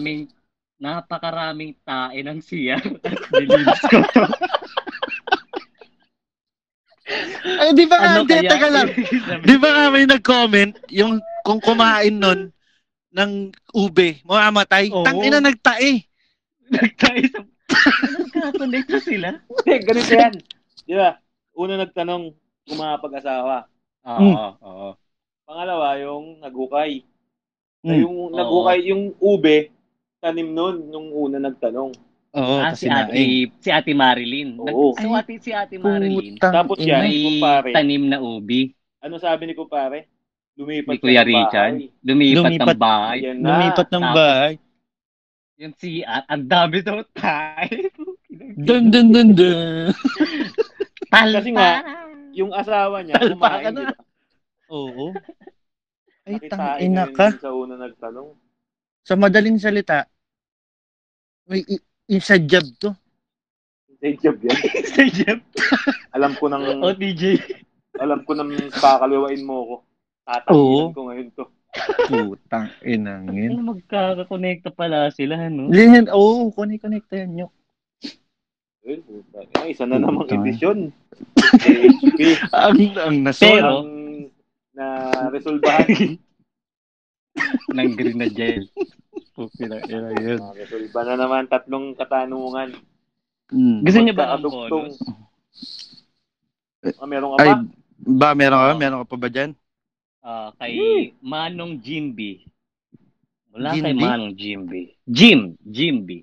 [0.85, 4.23] Napakaraming tae ng siya at nilinis ko to.
[7.61, 8.49] Ay, di ba nga, Ano hindi, kaya?
[8.49, 8.87] teka lang.
[9.47, 12.49] Di ba nga may nag-comment, yung kung kumain nun
[13.13, 13.31] ng
[13.71, 15.05] ube, mamamatay, Oo.
[15.05, 16.01] tang ina nagtae.
[16.67, 17.45] Nagtae sa...
[18.25, 19.29] Nagkakonnect na sila?
[19.37, 20.33] Hindi, ganito yan.
[20.81, 21.21] Di ba?
[21.53, 22.33] Una nagtanong
[22.65, 23.69] kung makapag-asawa.
[24.03, 24.35] Oo, Hmm.
[24.59, 24.87] oo.
[25.45, 27.05] Pangalawa, yung naghukay.
[27.85, 28.01] Na Hmm.
[28.01, 29.69] Yung naghukay, yung ube,
[30.25, 31.93] tanim nun nung una nagtanong.
[32.33, 33.47] Oo, ah, si ate, sinaing.
[33.61, 34.57] si ate Marilyn.
[34.57, 34.91] Nag, Oo.
[34.91, 37.69] so, ate, si ate Marilyn, Putang Tapos yan, may kumpare.
[37.71, 38.73] tanim na ubi.
[38.99, 40.09] Ano sabi ni kumpare?
[40.55, 41.73] Lumipat Ni Kuya Richard.
[41.77, 41.87] bahay.
[42.01, 42.67] Lumipat, Lumipat.
[42.67, 43.17] ng bahay.
[43.35, 43.47] Na.
[43.53, 44.53] Lumipat ng Tapos- bahay.
[45.55, 47.79] Yung si at ang dami daw tayo.
[48.57, 49.95] Dun, dun, dun, dun.
[51.07, 51.39] Talpa.
[51.39, 51.71] Kasi nga,
[52.35, 53.81] Yung asawa niya, Talpa kumain, na.
[53.85, 53.95] ba?
[54.67, 55.05] Oo.
[56.25, 57.27] Ay, Nakitain tang na ina yun ka.
[57.39, 58.29] Sa una nagtanong.
[58.99, 60.03] Sa madaling salita,
[61.45, 62.89] may i- isa job to.
[64.01, 64.59] Say job yan.
[64.91, 65.39] Sa Jeff.
[66.11, 67.39] Alam ko nang, O, DJ.
[67.97, 69.75] alam ko nang kakaliwain mo ko.
[70.25, 70.91] Tatagilan Oo.
[70.91, 71.45] ko ngayon to.
[72.07, 73.51] Putang inangin.
[73.51, 75.67] Ano magkakakonekta pala sila, no?
[75.67, 77.47] Lihan, oo, oh, connect yan nyo.
[78.85, 79.41] Ayun, puta.
[79.59, 80.93] Ay, isa na namang edisyon.
[81.65, 82.37] HP.
[82.53, 83.41] Ang, ang naso.
[83.43, 84.29] Pero- Ang
[84.77, 84.85] na
[85.31, 86.19] resolbahan.
[87.73, 88.21] Ng green
[89.35, 89.37] na.
[89.37, 90.39] Pupila, ina yun.
[90.39, 92.71] Na resolba na naman tatlong katanungan.
[93.51, 93.83] Mm.
[93.83, 94.95] Gusto niyo ba ang bonus?
[96.97, 97.59] Ah, meron ka Ay, ba?
[97.99, 98.67] ba, meron ka?
[98.73, 98.79] Oo.
[98.79, 99.51] Meron ka pa ba dyan?
[100.25, 100.73] Ah, kay
[101.21, 102.47] Manong Jimby.
[103.53, 104.01] Wala kay Jimby?
[104.01, 104.81] Manong Jimby.
[105.05, 105.39] Jim.
[105.61, 106.17] Jimby.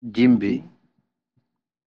[0.00, 0.64] Jimby.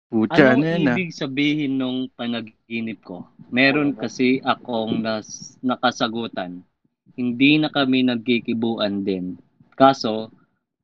[0.06, 0.94] Pucha, Ano ano yan ah?
[0.94, 3.26] ibig sabihin nung panaginip ko?
[3.50, 6.62] Meron kasi akong nas, nakasagutan.
[7.18, 9.34] Hindi na kami nagkikibuan din.
[9.74, 10.30] Kaso,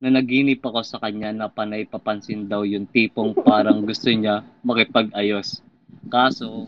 [0.03, 5.63] nanaginip ako sa kanya na panay papansin daw yung tipong parang gusto niya makipag-ayos.
[6.11, 6.67] Kaso,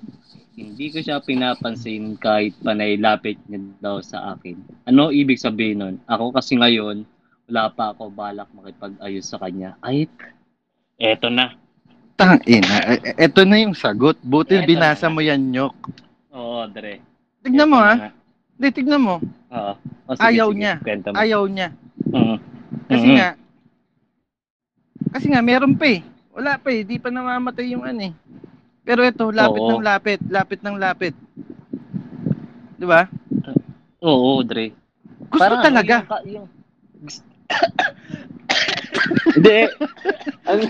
[0.55, 4.55] hindi ko siya pinapansin kahit panay lapit niya daw sa akin.
[4.87, 5.95] Ano ibig sabihin nun?
[6.07, 7.03] Ako kasi ngayon,
[7.51, 9.75] wala pa ako balak makipag-ayos sa kanya.
[9.83, 10.07] Ay,
[10.95, 11.59] eto na.
[12.15, 12.95] Tang ina.
[12.95, 14.15] E- Ito na yung sagot.
[14.23, 15.13] Buti Eto binasa na.
[15.13, 15.75] mo yan, Nyok.
[16.31, 17.03] Oo, Dre.
[17.43, 18.09] Tignan mo Eto na nga.
[18.55, 19.15] Hindi, tignan mo.
[19.51, 19.73] Oo.
[20.07, 20.59] O, sige, Ayaw sige.
[20.63, 20.73] niya.
[20.79, 21.11] Mo.
[21.11, 21.67] Ayaw niya.
[22.07, 22.54] Mhm.
[22.85, 23.15] Kasi Mhm.
[23.17, 23.29] nga,
[25.11, 26.01] kasi nga, meron pa eh.
[26.35, 26.83] Wala pa eh.
[26.83, 28.13] Di pa namamatay yung ano eh.
[28.83, 29.71] Pero ito, lapit Oo.
[29.79, 30.19] ng lapit.
[30.27, 31.15] Lapit ng lapit.
[32.75, 33.07] Di ba?
[34.03, 34.75] Oo, Dre.
[35.31, 35.95] Gusto Parang ano, talaga.
[35.97, 36.47] Yung, ka- yung,
[39.35, 39.59] Hindi.
[40.45, 40.61] Ang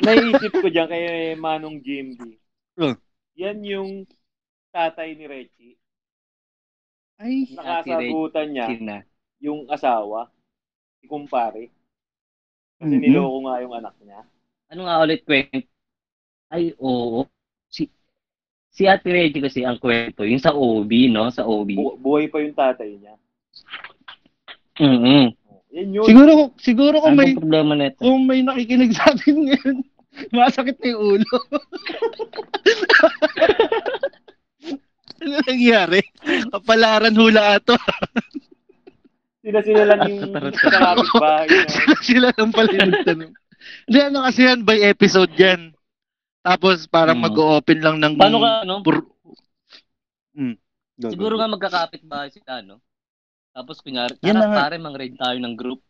[0.00, 2.38] naisip ko dyan kay Manong Jimby.
[2.78, 2.94] Oh.
[3.36, 3.90] Yan yung
[4.70, 5.76] tatay ni Reggie.
[7.18, 8.96] Ay, Nakasagutan niya Sina.
[9.42, 10.30] yung asawa,
[11.06, 11.68] kumpare.
[12.78, 13.00] Kasi Mhm.
[13.00, 14.20] niloko nga yung anak niya.
[14.68, 15.64] Ano nga ulit kwento?
[16.48, 17.24] Ay, oo.
[17.68, 17.86] Si,
[18.68, 20.24] si Ate Reggie kasi ang kwento.
[20.24, 21.28] Yung sa OB, no?
[21.28, 21.76] Sa OB.
[21.76, 23.14] Bu- buhay pa yung tatay niya.
[24.78, 25.34] Mhm.
[25.50, 26.04] Oh, Yan yun.
[26.06, 27.98] siguro, siguro kung Ano may, problema nito?
[28.00, 29.76] kung may nakikinig sa atin ngayon,
[30.32, 31.28] masakit na yung ulo.
[35.18, 36.00] ano nangyari?
[36.48, 37.74] Kapalaran hula ato.
[39.48, 41.64] Sila sila lang yung kalapit bahay na.
[41.72, 43.32] sila, sila lang pala yung nagtanong.
[43.88, 45.72] Hindi, ano kasi yan, by episode yan.
[46.44, 47.26] Tapos parang Hmm.
[47.32, 48.12] mag-open lang ng...
[48.14, 48.74] Paano ka, ano?
[48.84, 49.08] Pur-
[50.36, 50.54] Hmm.
[50.94, 51.40] Go, Siguro go, go.
[51.40, 52.78] nga magkakapit bahay sila, no?
[53.50, 55.80] Tapos kunyari, Yan tara pare, mang-raid tayo ng group.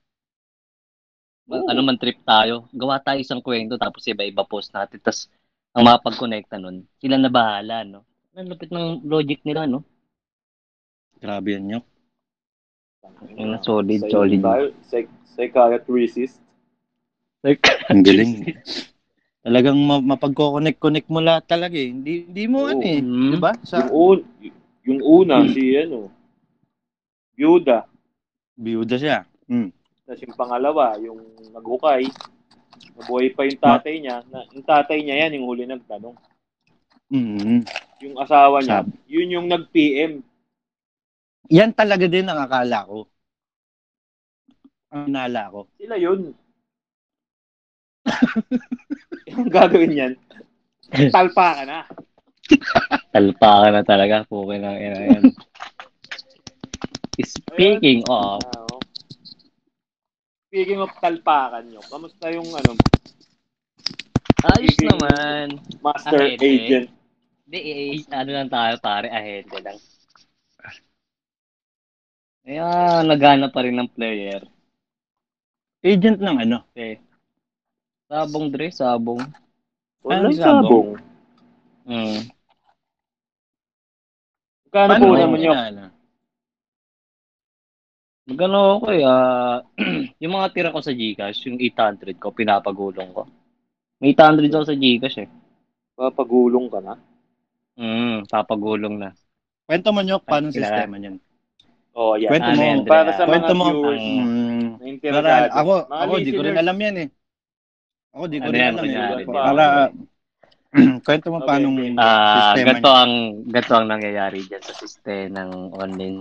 [1.44, 1.68] Mag- Oo.
[1.68, 2.64] Ano man trip tayo.
[2.72, 5.02] Gawa tayo isang kwento, tapos iba-iba post natin.
[5.02, 5.28] Tapos,
[5.74, 8.06] ang mapag-connecta nun, sila na bahala, no?
[8.32, 9.82] Ang lupit ng logic nila, no?
[11.18, 11.84] Grabe yan, Nyok.
[13.38, 14.40] Yung solid, Psych- solid.
[14.86, 16.42] psych- Psychiatrist.
[17.46, 18.42] Like, Ang galing.
[19.46, 21.94] Talagang ma- mapagko-connect-connect mo lahat talaga eh.
[21.94, 22.70] Hindi, hindi mo Oo.
[22.74, 22.98] ano eh.
[23.00, 23.30] Mm.
[23.32, 23.52] Di ba?
[23.62, 24.18] Sa Yung, un,
[24.82, 26.10] yung una, si ano,
[27.38, 27.86] Byuda.
[28.58, 29.22] biyuda siya.
[29.46, 29.70] Mm.
[30.02, 31.22] Tapos yung pangalawa, yung
[31.54, 32.10] naghukay.
[32.98, 34.26] Nabuhay pa yung tatay niya.
[34.26, 36.18] Na, yung tatay niya yan, yung huli nagtanong.
[37.14, 37.62] Mm.
[38.02, 40.26] Yung asawa niya, yun yung nag-PM.
[41.48, 43.08] Yan talaga din ang akala ko.
[44.92, 45.68] Ang nala ko.
[45.76, 46.32] Sila yun.
[49.28, 50.12] yung gagawin yan,
[51.12, 51.78] talpa ka na.
[53.12, 54.24] talpa ka na talaga.
[54.24, 55.24] Pukin na ina yan.
[57.20, 58.80] Speaking of, Ah, oh.
[60.48, 62.72] Speaking of talpakan nyo, kamusta yung ano,
[64.56, 65.60] ayos naman.
[65.84, 66.40] master Ahente.
[66.40, 66.88] agent?
[67.44, 69.76] Di, eh, ano lang tayo, pare, ahente lang.
[72.48, 74.40] Kaya nagana pa rin ng player.
[75.84, 76.64] Agent ng ano?
[76.72, 76.96] Eh,
[78.08, 79.20] sabong Dre, sabong.
[80.00, 80.88] Walang Ano, sabong.
[81.84, 82.20] Mm.
[84.72, 85.56] Kano po naman yun?
[88.32, 89.60] Magano ako eh, ah,
[90.24, 93.28] yung mga tira ko sa Gcash, yung 800 ko, pinapagulong ko.
[94.00, 95.28] May 800 ako sa Gcash eh.
[95.92, 96.96] Papagulong ka na?
[97.76, 99.12] Mm, papagulong na.
[99.68, 100.64] Kwento mo nyo paano Kilala.
[100.64, 101.27] sistema niyan.
[101.98, 102.30] Oh, yan.
[102.30, 102.62] Kwento mo.
[102.62, 102.90] yan, Dre?
[102.94, 103.66] Para sa Kwento mga mo.
[103.66, 107.08] viewers Mm, na para ako, Mga ako di ko rin alam yan eh.
[108.14, 109.26] Ako di ko Ano rin yan, alam eh.
[109.26, 109.32] ba?
[109.34, 109.64] Para,
[111.06, 111.90] kwento mo Okay, paano okay.
[112.30, 113.02] Sistema ganito niya.
[113.02, 113.14] ang
[113.48, 116.20] ganito ang nangyayari diyan sa sistema ng online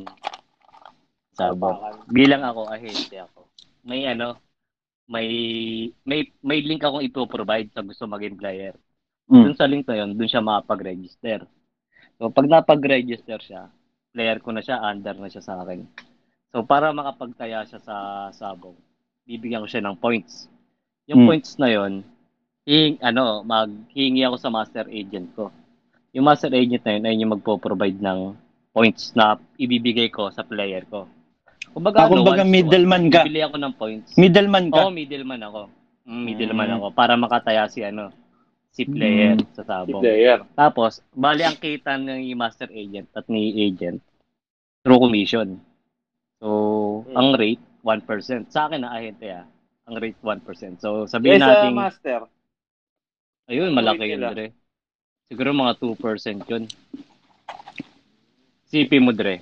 [1.38, 1.78] sabong.
[2.10, 3.46] Bilang ako ahente ako.
[3.86, 4.40] May ano,
[5.08, 5.28] may
[6.04, 8.74] may may link akong ipo-provide sa gusto maging player.
[9.30, 9.44] Mm.
[9.44, 11.46] Dun sa link na yun, dun siya makapag-register.
[12.18, 13.70] So, pag napag-register siya,
[14.12, 15.84] player ko na siya, under na siya sa akin.
[16.52, 17.96] So, para makapagtaya siya sa
[18.32, 18.76] sabong,
[19.28, 20.48] bibigyan ko siya ng points.
[21.08, 21.28] Yung Hmm.
[21.32, 22.04] points na yun,
[22.64, 25.52] hing, ano, maghingi ako sa master agent ko.
[26.16, 28.20] Yung master agent na yun, ay yung magpo-provide ng
[28.72, 31.08] points na ibibigay ko sa player ko.
[31.72, 33.22] Kumbaga, Ah, kumbaga to middleman ka.
[33.28, 34.10] Bibili ako ng points.
[34.18, 34.94] Middleman Oo, ka.
[34.94, 35.62] middleman ako.
[36.08, 36.76] Mm, middleman Mm.
[36.80, 36.86] ako.
[36.96, 38.10] Para makataya si ano,
[38.78, 40.06] si player sa Si sabong.
[40.06, 40.46] player.
[40.54, 43.98] Tapos, bali ang kita ng master agent at ni agent
[44.86, 45.58] through commission.
[46.38, 46.48] So,
[47.10, 47.18] Mm.
[47.18, 48.54] ang rate, 1%.
[48.54, 49.50] Sa akin na ahente ah.
[49.90, 50.78] Ang rate, 1%.
[50.78, 52.20] So, sabihin sa natin, master,
[53.50, 54.22] ayun, malaki yun?
[54.22, 54.54] Dre.
[55.26, 56.70] Siguro mga 2% yun.
[58.70, 59.42] CP mo, Dre.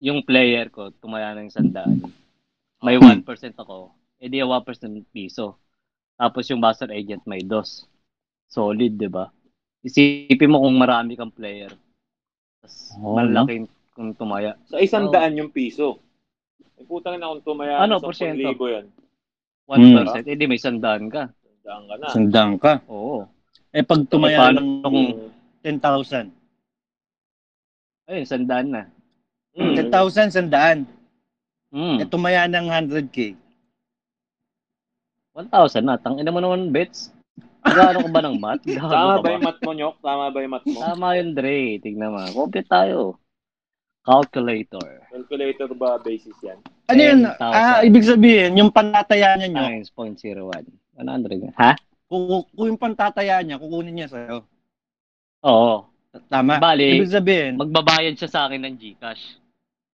[0.00, 2.10] Yung player ko, tumaya ng sandaan.
[2.80, 3.22] May 1%
[3.54, 3.92] ako.
[4.18, 4.64] Eh di 1%
[5.12, 5.60] piso.
[6.20, 7.88] Tapos yung master agent may dos.
[8.44, 9.32] Solid, di ba?
[9.80, 11.72] Isipin mo kung marami kang player.
[12.60, 14.52] Tapos Oo, malaki kung tumaya.
[14.68, 15.12] sa isang Oo.
[15.16, 15.96] daan yung piso.
[16.76, 18.44] Ay, putang na kung tumaya Ano, sa porsyento?
[18.44, 18.86] 10,000 yan.
[19.64, 21.32] 1%, eh di may sandaan ka.
[21.64, 22.06] Daan ka na.
[22.10, 22.84] Sandang ka.
[22.84, 23.24] Oo.
[23.70, 25.00] Eh pag Eh, tumaya paano ng kung,
[25.62, 26.28] 10,000.
[28.04, 28.82] ayun, sandaan na.
[29.54, 29.88] Mm.
[29.88, 30.78] 10,000, sandaan.
[31.70, 31.96] Hmm.
[31.96, 33.38] Eh tumaya ng 100k.
[35.34, 35.96] 1,000 na.
[35.96, 37.14] Tangina mo naman, bets.
[37.60, 38.60] Gano ka ba ng mat?
[38.66, 39.96] Gago Tama ba yung mat mo, Nyok?
[40.00, 40.78] Tama ba yung mat mo?
[40.80, 41.76] Tama yun, Dre.
[41.78, 42.20] Tignan mo.
[42.32, 43.20] Compute tayo.
[44.00, 45.04] Calculator.
[45.12, 46.58] Calculator ba basis yan?
[46.88, 47.20] Ano yun?
[47.28, 47.36] 10,000.
[47.52, 50.66] Ah, ibig sabihin, yung pantataya niya nyo, Times 0.01.
[50.96, 51.52] 100.
[51.54, 51.72] Ha?
[52.10, 54.42] kung, kung yung pantataya niya, kukunin niya sa'yo.
[55.46, 55.86] Oo.
[56.26, 56.58] Tama.
[56.58, 59.38] Bali, ibig sabihin, magbabayad siya sa akin ng Gcash.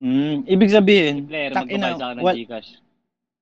[0.00, 2.70] mm, ibig sabihin, Player, tak ina, magbabayad sa akin ng wal- Gcash.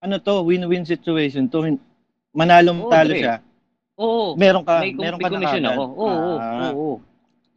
[0.05, 1.81] Ano to, win-win situation to.
[2.37, 3.21] Manalong Oo, talo Dre.
[3.25, 3.37] siya.
[3.97, 4.37] Oo.
[4.37, 5.77] Meron ka, may, meron may ka na commission kagad.
[5.81, 5.85] ako.
[5.97, 6.95] Oo, oo, Ah, oo.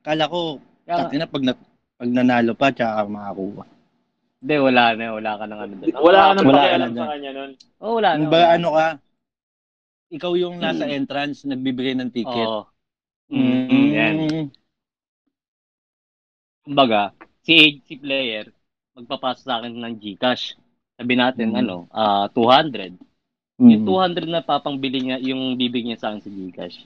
[0.06, 0.40] Kala ko,
[0.88, 1.54] tak ina, pag, na,
[2.00, 3.64] pag nanalo pa, tsaka ka makakuha.
[4.38, 5.06] Hindi, wala na.
[5.18, 5.88] Wala ka ng ano doon.
[5.98, 7.52] Wala ka nang pakialam na sa kanya nun.
[7.84, 8.24] Oo, wala na.
[8.30, 8.88] Ba, wala ano ka,
[10.08, 12.16] ikaw yung nasa entrance, nagbibigay ng na.
[12.16, 12.48] ticket.
[12.48, 12.64] Oo.
[13.28, 14.16] Mm, yan.
[14.24, 14.48] Mm.
[16.64, 17.12] Kumbaga,
[17.44, 18.48] si si player,
[18.96, 20.56] magpapasa sa akin ng Gcash.
[20.98, 21.60] Sabi natin, Mm.
[21.62, 22.98] ano, ah 200.
[23.58, 23.70] Mm.
[23.70, 26.78] Yung 200 na papangbili niya, yung bibigyan niya sa akin sa Gcash,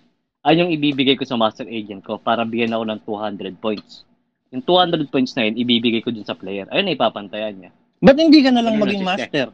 [0.43, 4.03] ay yung ibibigay ko sa master agent ko para bigyan ako ng 200 points.
[4.51, 6.67] Yung 200 points na yun, ibibigay ko dun sa player.
[6.71, 7.71] Ayun na ipapantayan niya.
[8.03, 9.47] Ba't hindi ka na lang Ganun maging ang master?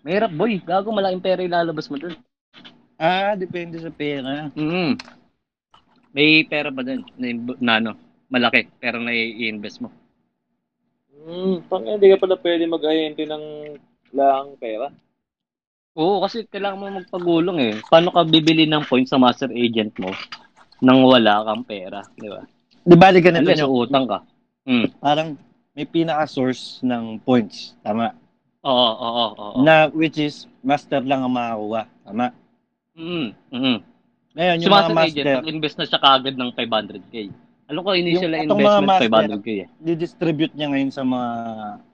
[0.00, 0.52] Mahirap, boy.
[0.64, 2.16] Gago, malaking pera ilalabas mo dun.
[2.96, 4.48] Ah, depende sa pera.
[4.56, 4.96] mm
[6.16, 7.04] May pera ba dun?
[7.20, 7.26] Na,
[7.60, 7.90] na ano,
[8.32, 8.64] malaki.
[8.80, 9.92] Pera na i-invest mo.
[11.18, 13.44] Hmm, pang hindi ka pala pwede mag-ahente ng
[14.14, 14.88] lang pera.
[15.98, 17.74] Oo, kasi kailangan mo magpagulong eh.
[17.90, 20.14] Paano ka bibili ng points sa master agent mo
[20.78, 22.46] nang wala kang pera, di ba?
[22.86, 24.22] Di ba, di ganito nyo, utang ka.
[24.68, 25.00] Mm.
[25.00, 25.28] parang
[25.72, 27.74] may pinaka-source ng points.
[27.82, 28.14] Tama.
[28.62, 29.28] Oo, oo, oo.
[29.34, 29.58] oo.
[29.64, 31.82] Na, which is, master lang ang makakuha.
[32.06, 32.26] Tama.
[32.94, 33.78] Mm, mm.
[34.38, 37.14] Ngayon, Si yung mga master agent, nag-invest na siya kagad ng 500k.
[37.68, 39.66] Alam ko, initial Yung na mga investment, master, 500k eh.
[39.78, 41.28] didistribute niya ngayon sa mga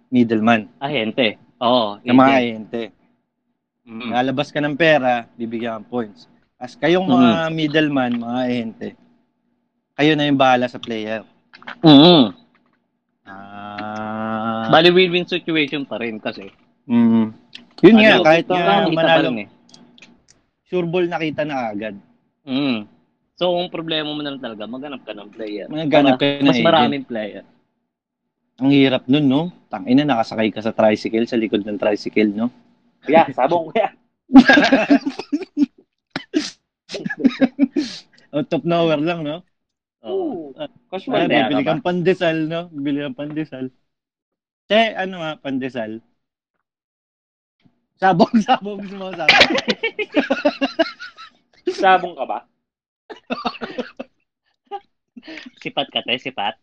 [0.08, 0.62] middleman.
[0.78, 1.34] Ahente.
[1.58, 2.82] Oo, Sa mga ahente.
[3.82, 4.10] Mm.
[4.10, 6.30] Nalabas ka ng pera, bibigyan ka ng points.
[6.56, 7.18] As kayong Mm-hmm.
[7.20, 8.88] mga middleman, mga ahente,
[9.94, 11.26] kayo na yung bahala sa player.
[11.82, 12.30] Mm.
[13.26, 14.70] Ah.
[14.70, 16.54] Bali, win-win situation pa rin kasi.
[16.86, 17.34] Mm.
[17.82, 19.48] Yun nga, Ano, kahit nga manalo, eh.
[20.64, 21.98] sure ball nakita na agad.
[22.46, 22.86] Mm.
[23.34, 25.66] So, ang problema mo na lang talaga, maghanap ka ng player.
[25.66, 26.66] Maghanap ka ng Mas agent.
[26.70, 27.42] maraming player.
[28.62, 29.50] Ang hirap nun, no?
[29.66, 32.46] Tangina, nakasakay ka sa tricycle, sa likod ng tricycle, no?
[33.02, 33.90] Kaya, sabong kaya.
[38.34, 39.42] Out of nowhere lang, no?
[40.06, 40.54] Oo.
[40.54, 41.50] Ah, Casual na.
[41.50, 41.70] bibili ka ba?
[41.74, 42.70] kang pandesal, no?
[42.70, 43.66] Bibili kang pandesal.
[44.70, 45.98] Che, ano nga, pandesal.
[47.98, 49.58] Sabong, sabong gusto mo sabong.
[51.74, 52.46] Sabong ka ba?
[55.62, 56.54] Sipat ka, te, sipat.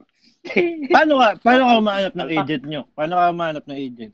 [0.93, 2.81] paano ka, paano ka umahanap ng agent nyo?
[2.93, 4.13] Paano ka umahanap ng agent?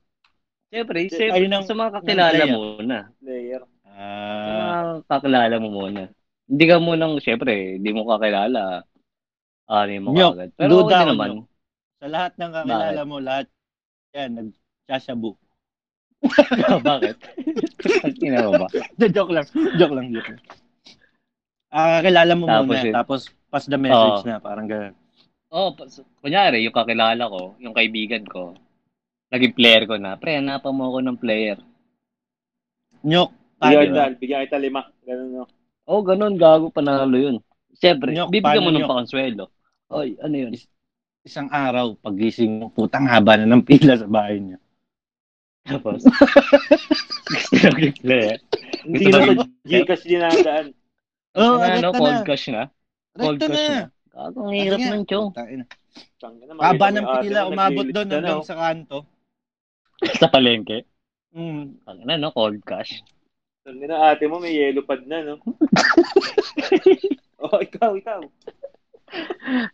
[0.72, 2.56] Siyempre, siyempre ang- sa mga kakilala player.
[2.56, 2.98] muna.
[3.24, 3.62] Player.
[3.64, 4.76] Sa Ah, mga
[5.08, 6.02] kakilala mo muna.
[6.48, 8.84] Hindi ka munang, siyempre, hindi mo kakilala.
[9.68, 10.50] Ano mo Nyok, kagad.
[10.56, 11.30] Pero duda okay naman.
[12.00, 13.48] sa lahat ng kakilala mo, lahat
[14.16, 14.30] yan,
[14.88, 15.36] nagsasabu.
[16.88, 17.16] Bakit?
[18.26, 18.68] Ina mo ba?
[19.12, 19.46] joke lang,
[19.80, 20.42] joke lang, joke lang.
[21.68, 22.94] Ah, kakilala mo Tapos muna, yun.
[22.96, 23.20] tapos
[23.52, 24.28] pass the message Oo.
[24.28, 24.96] na, parang gano'n.
[25.52, 28.56] Oh, pas- kunyari, yung kakilala ko, yung kaibigan ko,
[29.32, 31.60] naging player ko na, pre, hanapan mo ako ng player.
[33.04, 34.82] Nyok, Bigyan kita, bigyan kita lima.
[35.02, 35.44] Ganun no.
[35.88, 37.42] Oh, ganun, gago, panalo yun.
[37.74, 39.50] Siyempre, Nyok, bibigyan mo ng pakonsuelo.
[39.92, 40.54] Oy, ano yun?
[41.28, 44.56] isang araw, pagising mo, putang haba na ng pila sa bahay niyo.
[45.68, 46.08] Tapos,
[47.28, 48.40] gusto naging player.
[48.88, 50.68] Hindi na sa Gcash dinadaan.
[51.38, 52.26] Oh, ano, ano, rekta cold na.
[52.26, 52.64] cash na.
[53.14, 53.78] Cold Rekta cash na.
[53.78, 53.86] na.
[54.18, 55.30] Gago, ang hirap ng chong.
[56.58, 59.06] Haba ng pila, umabot doon na, hanggang sa kanto.
[60.22, 60.86] Sa palengke.
[61.34, 61.82] Mm.
[61.86, 62.30] Ang na, no?
[62.34, 63.02] Cold cash.
[63.66, 65.42] Tangina, ate mo may yellow pad na, no?
[67.42, 68.22] oh, ikaw, ikaw.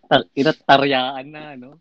[0.07, 1.79] Tar- Inataryaan na, no?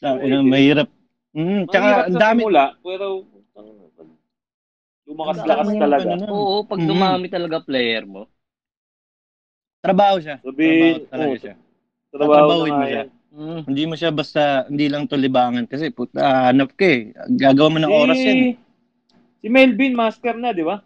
[0.00, 0.88] Tangina, mahirap.
[1.36, 2.40] Mm, tsaka ang dami.
[2.44, 3.26] simula, pero
[5.04, 6.08] lumakas-lakas talaga.
[6.16, 6.26] ano.
[6.28, 6.88] Oo, pag Mhm.
[6.88, 8.26] dumami talaga player mo.
[9.80, 10.40] Trabaho siya.
[10.40, 11.54] Sabi, Trabaho talaga oh, siya.
[12.08, 13.02] trabaho mo nga siya.
[13.04, 13.08] yan.
[13.34, 13.60] Mm.
[13.66, 17.10] Hindi mo siya basta, hindi lang to libangan kasi puta, hanap ka eh.
[17.34, 18.38] Gagawa mo ng oras yan.
[18.38, 18.54] eh.
[19.42, 20.78] Si Melvin, master na, di ba?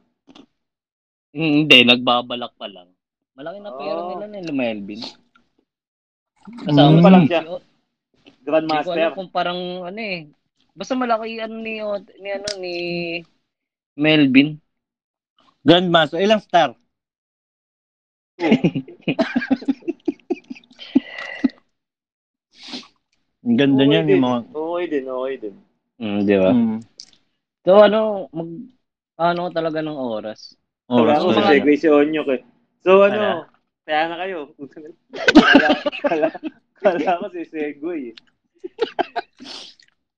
[1.30, 2.88] Mm, Hindi, nagbabalak pa lang.
[3.36, 4.08] Malaki na pera Oh.
[4.10, 5.00] nila ni Melvin.
[6.66, 7.04] Mm.
[7.04, 7.42] pa lang siya.
[7.44, 8.96] Hindi ko Grandmaster.
[8.96, 10.32] alam kung parang ano eh.
[10.72, 11.84] Basta malaki ano ni,
[12.16, 12.74] ni ano ni
[13.98, 14.48] Melvin.
[15.66, 16.70] Grandmaster, ilang star?
[23.42, 24.14] Ang ganda Okay niyan din.
[24.14, 24.38] yung mga...
[24.48, 25.54] Okay din, okay din.
[25.98, 26.50] Mm, di ba?
[26.52, 26.78] Mm,
[27.66, 28.00] So ano,
[28.32, 28.48] mag
[29.18, 30.54] ano talaga ng oras.
[30.88, 32.40] oras ako sa segue si Onyok eh.
[32.80, 33.50] So ano, Ano?
[33.84, 34.38] kaya na kayo.
[35.36, 35.68] kala,
[36.00, 36.28] kala,
[36.78, 38.14] kala ko si segue eh.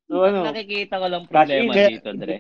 [0.06, 2.36] So ano, Nakikita ko lang problema dito, Dre.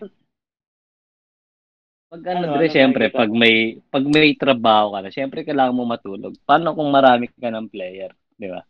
[2.10, 5.86] Pag ano, Ano, ano syempre, pag may, pag may trabaho ka na, syempre kailangan mo
[5.86, 6.34] matulog.
[6.42, 8.66] Paano kung marami ka ng player, di ba?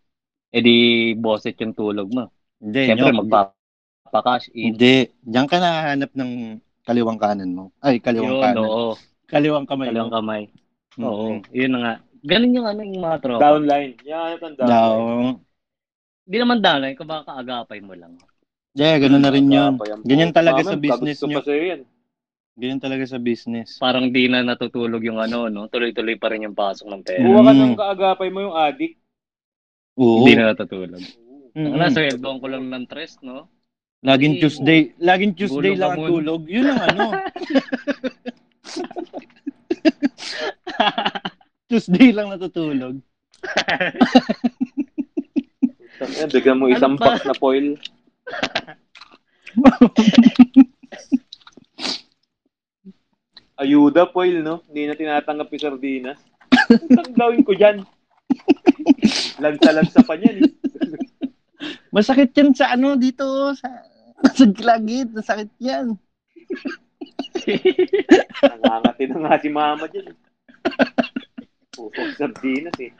[0.53, 0.76] E di,
[1.16, 2.29] bosset yung tulog mo.
[2.61, 4.76] Hindi, Syempre, Nyok, magpapakash in.
[4.76, 5.09] Hindi.
[5.24, 7.64] Diyan ka nahanap ng kaliwang kanan mo.
[7.81, 8.61] Ay, kaliwang Yun, kanan.
[8.61, 8.92] oo.
[9.24, 10.16] Kaliwang kamay Kaliwang mo.
[10.20, 10.42] kamay.
[11.00, 11.05] Mm.
[11.09, 11.26] Oo,
[11.57, 11.92] yun nga.
[12.20, 13.40] Ganun yung ano, yung mga tropa.
[13.40, 13.92] downline.
[14.05, 14.68] Yan, ang downline.
[14.68, 14.94] Daw.
[16.29, 18.20] Hindi naman downline, kung baka kaagapay mo lang.
[18.76, 19.81] Yeah, ganun na rin yun.
[20.05, 21.40] Ganyan talaga sa business nyo.
[21.40, 21.81] pa sa'yo yan.
[22.61, 23.81] Ganyan talaga sa business.
[23.81, 25.73] Parang di na natutulog yung ano, no?
[25.73, 27.25] Tuloy-tuloy pa rin yung pasok ng pera.
[27.25, 29.01] Kuha ka ng kaagapay mo yung addict.
[29.96, 30.20] Oo.
[30.20, 31.01] Hindi na natutulog.
[31.57, 33.49] Ang nasa ko lang ng tres, no?
[34.05, 36.44] Laging Ay, Tuesday, laging Tuesday Gulong lang ang tulog.
[36.49, 37.16] Yun ang ano.
[41.73, 43.01] Tuesday lang natutulog.
[46.29, 47.16] Bigyan mo Ano isang ba?
[47.16, 47.73] box na foil.
[53.61, 54.64] Ayuda foil, no?
[54.73, 56.16] Hindi na tinatanggap yung sardinas.
[56.73, 57.85] Ang gawin ko dyan?
[59.37, 60.53] Lansa-lansa pa niyan, eh.
[61.92, 63.68] Masakit yan sa ano dito, sa,
[64.33, 65.12] sa gilagid.
[65.12, 65.92] Masakit yan.
[68.40, 70.09] Nangangati na nga si mama dyan.
[70.09, 70.16] eh.
[71.77, 72.96] Pusok sardinas, eh.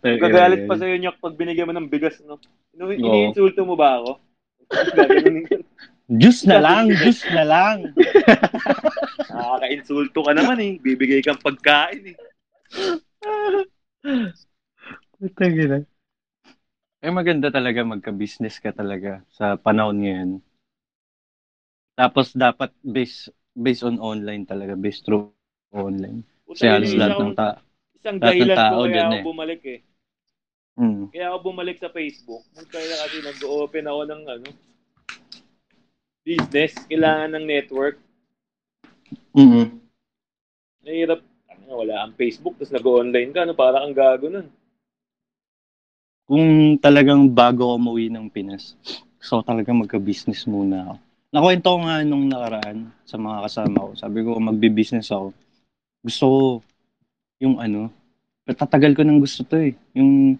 [0.00, 2.40] Gagalit pa sa'yo, Nyok, pag binigyan mo ng bigas, no?
[2.72, 2.96] Inu-.
[2.96, 4.10] Iniinsulto mo ba ako?
[4.72, 5.57] Gaganunin ka.
[6.08, 7.92] Juice na lang, juice na lang.
[9.28, 10.72] Nakaka-insulto ka naman, eh.
[10.80, 12.16] Bibigay kang pagkain, eh.
[16.98, 20.30] Eh maganda talaga magka-business ka talaga sa panahon ngayon.
[21.98, 25.30] Tapos dapat based based on online talaga, based through
[25.74, 26.22] online.
[26.48, 27.48] Kasi halos lahat isang, ng ta
[27.98, 29.24] isang ng dahilan tao ko kaya ako eh.
[29.26, 29.80] bumalik, eh.
[30.78, 31.02] mm.
[31.12, 32.42] Kaya ako bumalik sa Facebook.
[32.70, 34.48] Kaya kasi nag-open ako ng ano,
[36.28, 36.76] business.
[36.84, 37.96] Kailangan ng network.
[39.32, 39.80] mm
[40.84, 41.24] Nahirap.
[41.48, 43.48] Ano, wala ang Facebook, tapos nag-online ka.
[43.48, 44.48] Ano, para kang gago nun.
[46.28, 48.76] Kung talagang bago umuwi ng Pinas,
[49.16, 50.94] gusto ko talaga magka-business muna ako.
[51.28, 53.90] Nakwento ko nga nung nakaraan sa mga kasama ko.
[53.96, 55.32] Sabi ko, magbi-business ako.
[56.04, 56.38] Gusto ko
[57.40, 57.88] yung ano,
[58.44, 59.72] tatagal ko ng gusto to eh.
[59.96, 60.36] Yung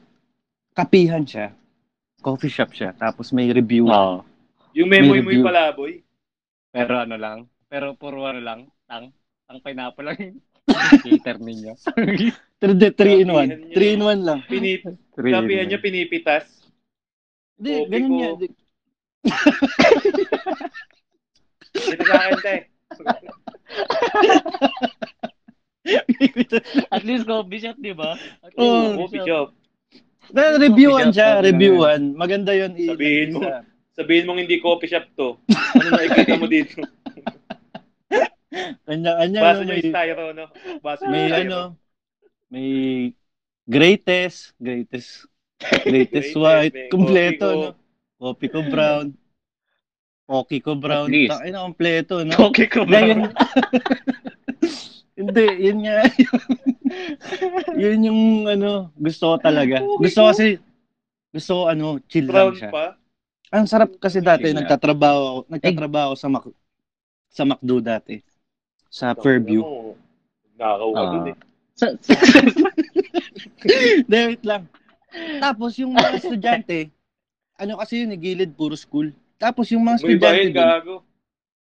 [0.76, 1.52] kapihan siya.
[2.20, 2.92] Coffee shop siya.
[2.96, 3.88] Tapos may review.
[3.88, 4.27] Oo.
[4.78, 6.06] Yung memoy mo yung palaboy.
[6.70, 9.10] Pero ano lang, pero puro ano lang, tang,
[9.44, 10.38] tang pineapple lang yung
[11.02, 11.72] cater ninyo.
[12.60, 12.70] 3
[13.18, 13.32] in 1.
[13.32, 13.74] Sabihan niyo.
[13.74, 14.38] 3 in 1 lang.
[14.46, 14.80] Pinip,
[15.14, 15.70] Three in sabihan one.
[15.70, 16.44] nyo, pinipitas.
[17.56, 18.14] Hindi, ganun ko.
[18.14, 18.30] nga.
[18.36, 18.56] Di-
[21.88, 22.56] Ito sa akin, te.
[26.90, 28.12] At least coffee shop, di ba?
[28.42, 28.96] At least Oo.
[28.98, 29.48] Coffee shop.
[30.28, 32.12] Na, reviewan siya, reviewan.
[32.12, 32.76] Maganda yun.
[32.76, 33.40] i- Sabihin mo.
[33.98, 35.34] Sa- Sabihin mong hindi coffee shop to.
[35.74, 36.78] Ano nakikita mo dito?
[38.86, 39.40] Kanya-kanya.
[39.42, 40.46] Base no, may, yung styro, no?
[40.78, 41.42] Base nyo may styro.
[41.42, 41.60] ano,
[42.48, 42.70] may
[43.66, 45.26] greatest, greatest,
[45.58, 47.70] greatest Greatest, white, may kompleto, no?
[48.18, 49.14] Coffee ko brown,
[50.28, 51.40] Pocky ko brown, At least.
[51.40, 52.36] ay na kompleto, no?
[52.52, 53.20] Okay ko Hindi, yun,
[55.18, 55.96] hindi, yun nga,
[57.82, 59.82] yun yung ano, gusto ko talaga.
[59.82, 60.46] Okay Gusto ko kasi,
[61.32, 62.70] gusto ko ano, chill Brown lang siya.
[62.70, 62.84] pa.
[63.48, 66.44] Ang sarap kasi dati, nagtatrabaho, ako- nagtatrabaho sa Mac,
[67.28, 68.20] sa McDo dati.
[68.86, 69.60] Sa Fairview.
[69.60, 69.96] Ano,
[70.54, 71.10] Nakaw ka Ah.
[71.10, 71.36] dun eh.
[71.72, 71.86] Sa,
[74.00, 74.66] Hindi, wait lang.
[75.38, 76.90] Tapos yung mga estudyante,
[77.56, 79.08] ano kasi yun, eh, gilid, puro school.
[79.36, 80.94] Tapos yung mga estudyante dun, gago.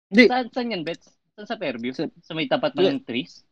[0.09, 1.07] hindi, saan, saan yan, Bets?
[1.35, 1.93] Saan sa Fairview?
[1.93, 3.45] Sa- Sa, may tapat ng trees?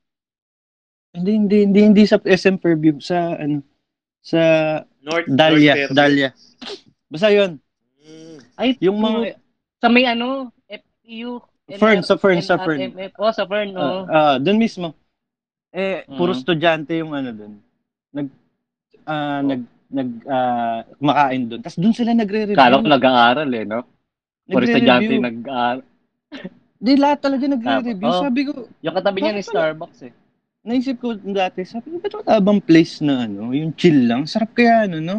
[1.12, 3.62] hindi, hindi, hindi, hindi sa SM Fairview, sa, ano,
[4.18, 4.41] sa
[4.99, 5.39] North, Dahlia,
[5.70, 5.95] North Fairview.
[5.95, 6.28] Dahlia.
[7.07, 7.61] Basta yun.
[8.55, 9.38] Ay, yung mga,
[9.82, 11.42] Sa may ano, FEU.
[11.76, 12.92] Fern, sa Fern, sa Fern.
[13.16, 14.02] Oh, sa Fern, ah, oh.
[14.07, 14.92] ah, dun mismo.
[15.74, 16.38] Eh, puro Mm.
[16.38, 17.52] estudyante yung ano dun.
[18.14, 18.28] Nag,
[19.09, 21.61] ah, nag, nag, ah, kumakain dun.
[21.64, 22.55] Tapos dun sila nagre-review.
[22.55, 23.80] Kala ko nag-aaral eh, no?
[24.46, 25.82] Puro estudyante nag-aaral.
[26.78, 28.07] Di, lahat talaga nagre-review.
[28.07, 28.22] Oh.
[28.22, 28.52] Sabi ko,
[28.84, 29.42] Yung katabi niya ni?
[29.42, 30.12] Starbucks eh.
[30.64, 34.24] naisip ko dati, sabi ko, ba't wala bang place na ano, yung chill lang?
[34.24, 35.16] Sarap kaya ano, no?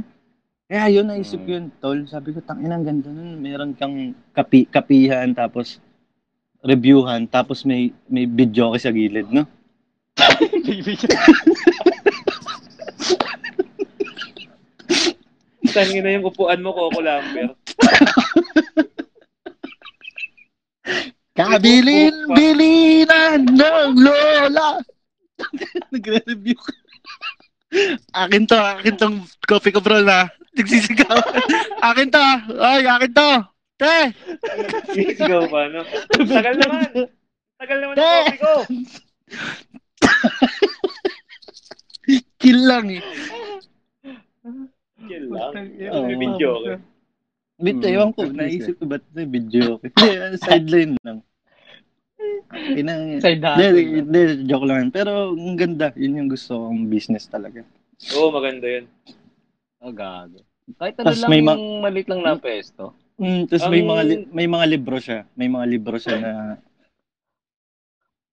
[0.65, 1.53] Kaya yun, naisip ko Mm.
[1.53, 1.99] yun, tol.
[2.09, 3.37] Sabi ko, tangin ang ganda nun.
[3.37, 3.93] Meron kang
[4.33, 5.77] kapi, kapihan, tapos
[6.65, 9.45] reviewhan, tapos may may video sa gilid, no?
[15.75, 17.57] Tangin na yung upuan mo, Coco Lambert.
[21.35, 24.79] Kabilin, bilinan ng lola!
[25.91, 26.71] Nagre-review ka.
[28.13, 29.15] Akin to, akin tong
[29.47, 30.29] coffee ko bro na.
[30.55, 31.19] Nagsisigaw.
[31.83, 32.23] akin to,
[32.61, 33.29] ay, akin to.
[33.75, 34.15] Te!
[34.95, 35.83] Sigaw pa, no?
[36.15, 37.11] Tagal naman.
[37.59, 38.03] Tagal naman Te!
[38.03, 38.53] ang coffee ko.
[42.39, 43.03] Kill lang eh.
[45.09, 45.51] Chill lang.
[46.07, 46.79] May video ko.
[47.55, 49.87] Bit, Hmm, ewan ko, naisip ko ba't may video ko.
[50.43, 51.23] Sideline lang.
[52.51, 53.19] Pinang...
[53.19, 53.75] Side hustle.
[53.75, 54.89] hindi, joke lang.
[54.89, 57.61] Pero ang ganda, yun yung gusto kong business talaga.
[58.13, 58.85] Oo, maganda yun.
[59.79, 60.39] Oh, gago.
[60.75, 62.97] Kahit ano Tas lang may ma- yung maliit lang na pesto.
[63.15, 65.19] Mm, tapos may Ang- mga li- may mga libro siya.
[65.33, 66.31] May mga libro siya na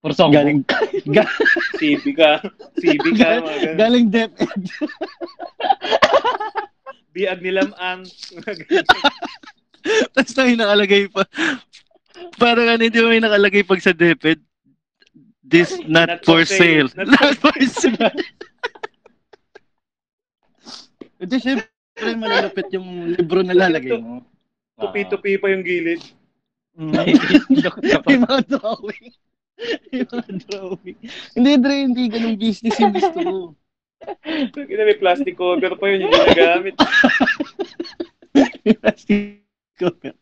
[0.02, 0.34] Puro songbook.
[0.34, 0.60] galing
[1.78, 2.42] CB ka.
[2.74, 3.38] CB ka.
[3.38, 3.76] Ganun.
[3.78, 4.60] galing DepEd.
[7.12, 8.02] Biag nilam ang.
[10.14, 11.22] Tapos na nakalagay pa.
[12.38, 14.40] Parang ano, hindi mo may nakalagay pag sa DepEd.
[15.42, 16.88] This not, Not for for sale.
[16.88, 17.06] sale.
[17.06, 18.14] Not for sale.
[21.22, 24.24] Hindi, syempre malalapit yung libro na lalagay mo.
[24.80, 26.02] Tupi-tupi pa yung gilid.
[26.74, 26.90] Mm.
[28.08, 29.12] May mga drawing.
[29.92, 30.98] May mga drawing.
[31.36, 33.36] Hindi, Dre, hindi ganun business yung gusto ko.
[34.56, 36.74] Kaya may plastic cover pa yun, yung ginagamit.
[38.82, 39.46] Plastic
[39.78, 40.16] cover.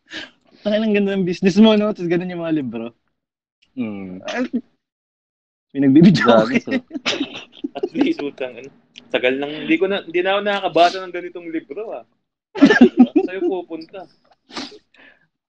[0.61, 1.89] Ang ang ganda ng business mo, no?
[1.89, 2.93] Tapos ganun yung mga libro.
[3.73, 4.19] Hmm.
[5.71, 6.55] May nagbibidyo Gago, ako.
[6.59, 6.71] so.
[7.77, 8.53] At least, utang.
[8.59, 8.69] Ano.
[9.07, 12.05] Tagal nang, hindi ko na, hindi na ako nakakabasa ng ganitong libro, ah.
[13.27, 14.03] Sa'yo pupunta.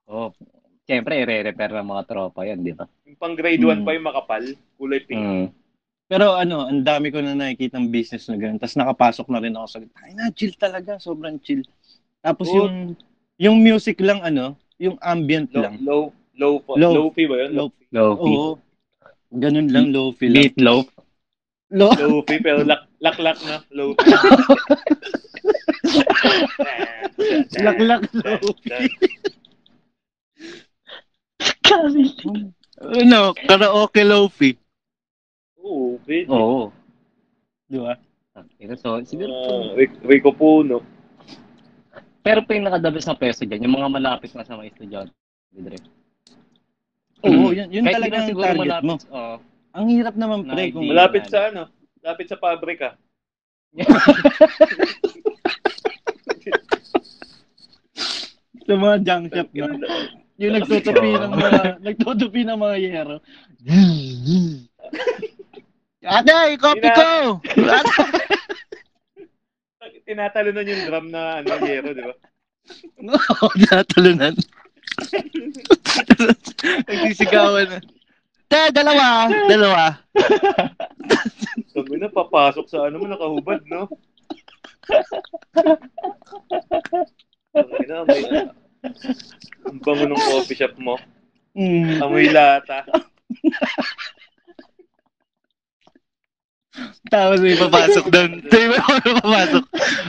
[0.06, 0.30] Oh,
[0.82, 2.90] Siyempre, i-repair ng mga tropa yan, di ba?
[3.06, 3.86] Yung pang grade 1 Hmm.
[3.86, 4.44] pa yung makapal,
[4.76, 5.22] kulay pink.
[5.22, 5.46] Mm.
[6.10, 8.58] Pero ano, ang dami ko na nakikita ng business na ganun.
[8.60, 10.98] Tapos nakapasok na rin ako sa, ay na, chill talaga.
[10.98, 11.62] Sobrang chill.
[12.20, 12.66] Tapos Oh.
[12.66, 12.74] yung,
[13.38, 15.74] yung music lang, ano, yung ambient Low, lang.
[15.86, 16.02] low,
[16.34, 16.92] low, Low.
[16.92, 17.50] low fee ba yun?
[17.54, 17.68] Low.
[17.94, 18.34] Low fee.
[18.36, 18.50] Oo.
[19.32, 20.42] Ganun lang, low feel lang.
[20.42, 20.86] Meat loaf.
[21.70, 21.92] Low.
[21.94, 23.56] Low fee, pero lak, lak, lak na.
[23.70, 24.12] Low fee.
[27.62, 28.90] Laklak low fee.
[32.82, 34.58] Ano, karaoke low-fee.
[35.62, 36.26] Oo, pwede.
[36.28, 36.74] Oo.
[37.70, 37.94] Di ba?
[38.58, 40.82] Ito, so, siguro, Ah, Ric- Rico Puno.
[42.22, 45.12] Pero pa yung nakadabis na peso dyan, yung mga malapit na sa mga estudyante.
[47.22, 48.86] Oo, yun, yun Kahit talaga na ang target malapit.
[48.86, 48.94] mo.
[49.10, 49.36] Oo.
[49.72, 50.74] Ang hirap naman, pre, Nakikita.
[50.74, 51.62] kung Malapit sa ano?
[52.02, 52.88] Malapit sa pabrika.
[58.62, 59.74] Sa mga junk shop na.
[60.38, 63.16] Yung nagtutupi ng mga, nagtutupi ng mga yero.
[66.02, 67.38] Ate, copy ko!
[70.06, 72.14] Tinatalunan yung drum na ano, yero, di ba?
[73.10, 74.34] Oo, natulunan.
[76.86, 77.78] Nagsisigawan na.
[78.46, 79.32] Te, dalawa!
[79.48, 79.84] Dalawa.
[81.72, 83.88] Sabi na, papasok sa ano mo, nakahubad, no?
[87.50, 88.22] Sabi na, may,
[89.66, 91.00] ang bango ng coffee shop mo.
[91.56, 92.04] Mm.
[92.04, 92.84] Amoy lata.
[97.12, 98.40] Tapos may papasok doon.
[98.52, 98.80] May
[99.20, 99.64] papasok.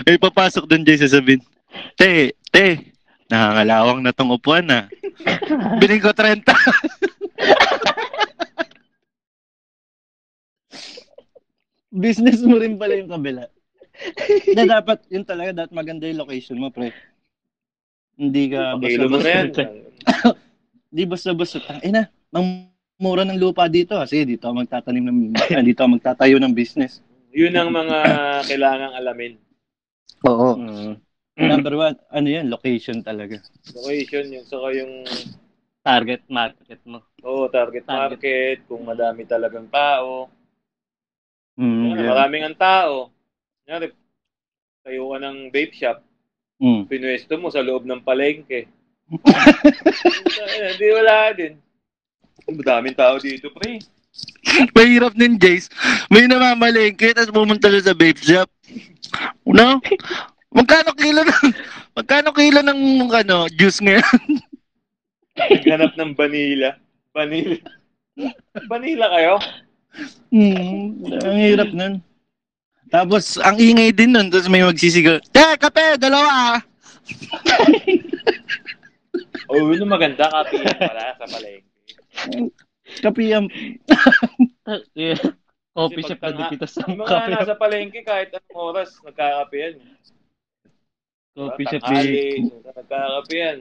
[0.08, 1.44] May papasok doon, Jay, sasabihin.
[2.00, 2.94] Te, te,
[3.28, 4.88] nakangalawang na tong upuan na.
[5.84, 6.48] Biling ko 30.
[11.94, 13.46] Business mo rin pala yung kabila.
[14.58, 16.90] Na dapat, yun talaga, dapat maganda yung location mo, pre.
[18.18, 19.54] Hindi ka Pakilo mo na yan.
[20.96, 21.82] Di basta-basta.
[21.82, 23.96] Eh na, ang mura ng lupa dito.
[23.96, 27.00] Kasi dito ako magtatanim ng, ah, dito ako magtatayo ng business.
[27.34, 27.98] Yun ang mga
[28.50, 29.34] kailangang alamin.
[30.24, 30.56] Oo.
[30.56, 30.94] Mm.
[31.34, 32.46] Number one, ano yan?
[32.46, 33.42] Location talaga.
[33.74, 34.94] Location, yung saka yung
[35.84, 37.04] Target market mo.
[37.26, 38.16] oh, target Target.
[38.16, 40.32] market, kung madami talagang tao.
[41.60, 42.08] Mm, Yan, yeah.
[42.08, 43.12] Maraming ang tao.
[43.60, 43.92] Kunyari,
[44.80, 46.00] tayo ka ng vape shop,
[46.64, 46.88] Mm.
[46.88, 48.72] pinwesto mo sa loob ng palengke.
[50.72, 51.60] Hindi, wala din.
[52.50, 53.80] Madaming tao dito, pre.
[54.76, 55.72] Mahirap din, Jace.
[56.12, 58.50] May namamalengke, tapos pumunta doon sa vape shop.
[59.48, 59.82] No?
[60.54, 61.46] Magkano kilo ng,
[61.98, 64.20] magkano kilo ng, ano, juice ngayon?
[65.50, 66.78] Naghanap ng vanilla.
[67.14, 67.58] Vanilla.
[68.70, 69.34] vanilla kayo?
[70.30, 72.02] Hmm, ang hirap nun.
[72.94, 76.62] Tapos, ang ingay din nun, tapos may magsisigaw, Te, kape, dalawa!
[79.50, 81.73] Oh, yun ang maganda kapihan pala sa palengke.
[83.00, 83.46] Kape yan.
[84.96, 85.20] Yeah.
[85.74, 87.42] Coffee Kasi shop na dito sa Yung mga coffee shop.
[87.42, 89.76] nasa palengke, kahit anong oras, nagkakape yan.
[91.34, 92.38] Coffee shop Tanghali, eh.
[92.70, 93.58] nagkakape yan.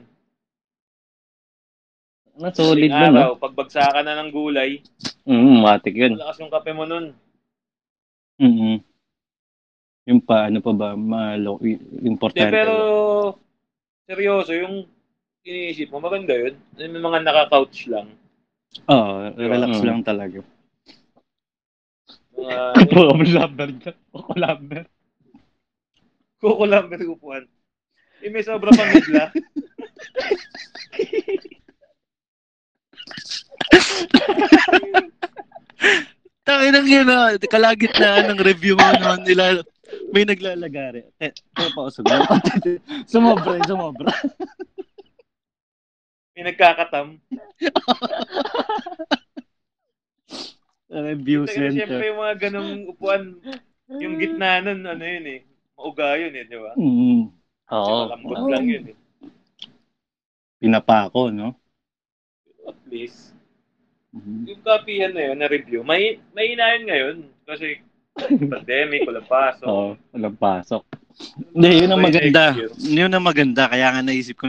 [2.33, 3.21] Ano, solid nun, no?
[3.21, 4.81] araw, pagbagsakan na ng gulay,
[5.23, 6.17] Mm, matik yun.
[6.17, 7.15] malakas yung kape mo nun.
[8.37, 8.77] mm
[10.05, 12.51] Yung pa, ano pa ba, malo, i- De, importante.
[12.51, 12.75] pero,
[14.05, 14.83] seryoso, yung
[15.41, 16.59] iniisip mo, maganda yun.
[16.75, 18.11] May mga naka-couch lang.
[18.89, 19.87] Oo, relax Mm.
[19.87, 20.41] lang talaga.
[22.33, 23.97] Mga, Coco lumber dyan.
[24.11, 24.85] Coco lumber.
[26.43, 27.47] kuko lang, may upuan.
[28.19, 29.31] Eh, may sobra pang higla.
[36.43, 37.31] Tangin ng yun, ah.
[37.47, 39.63] kalagit na ng review mo naman nila.
[40.11, 41.07] May naglalagari.
[41.23, 42.11] Eh, pa usog.
[43.07, 44.11] sumobra, sumobra.
[46.33, 47.21] May nagkakatam.
[50.93, 51.73] Review Kasi center.
[51.73, 53.23] siyempre yung mga ganong upuan,
[53.97, 55.41] yung gitna nun, ano yun eh,
[55.73, 56.73] mauga yun eh, di ba?
[56.77, 57.23] Mm.
[57.73, 57.97] Oo.
[58.13, 58.97] Malambot lang yun eh.
[60.61, 61.57] Pinapako, no?
[62.69, 63.33] At least,
[64.13, 64.45] Mhm.
[64.45, 67.17] yung kapihan na yun, na review, may, may inayon ngayon.
[67.49, 67.81] Kasi,
[68.53, 69.65] pandemic, walang pasok.
[69.65, 69.97] Oo.
[70.13, 70.85] Walang pasok.
[71.57, 72.45] Hindi, yun ang maganda.
[72.77, 73.65] Yun ang maganda.
[73.65, 74.45] Kaya nga naisip ko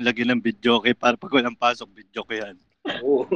[0.00, 2.56] lagyan ng video kay para pag walang pasok, video ko yan.
[3.04, 3.28] Oo.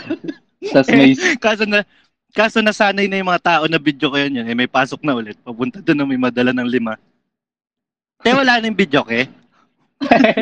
[0.72, 1.12] Tapos may
[1.44, 1.84] Kaso na,
[2.32, 4.48] kaso nasanay na yung mga tao na video ko yan, yun.
[4.48, 5.36] Eh, may pasok na ulit.
[5.44, 6.96] Papunta doon na may madala ng lima.
[8.24, 9.28] Te, wala na yung video ke.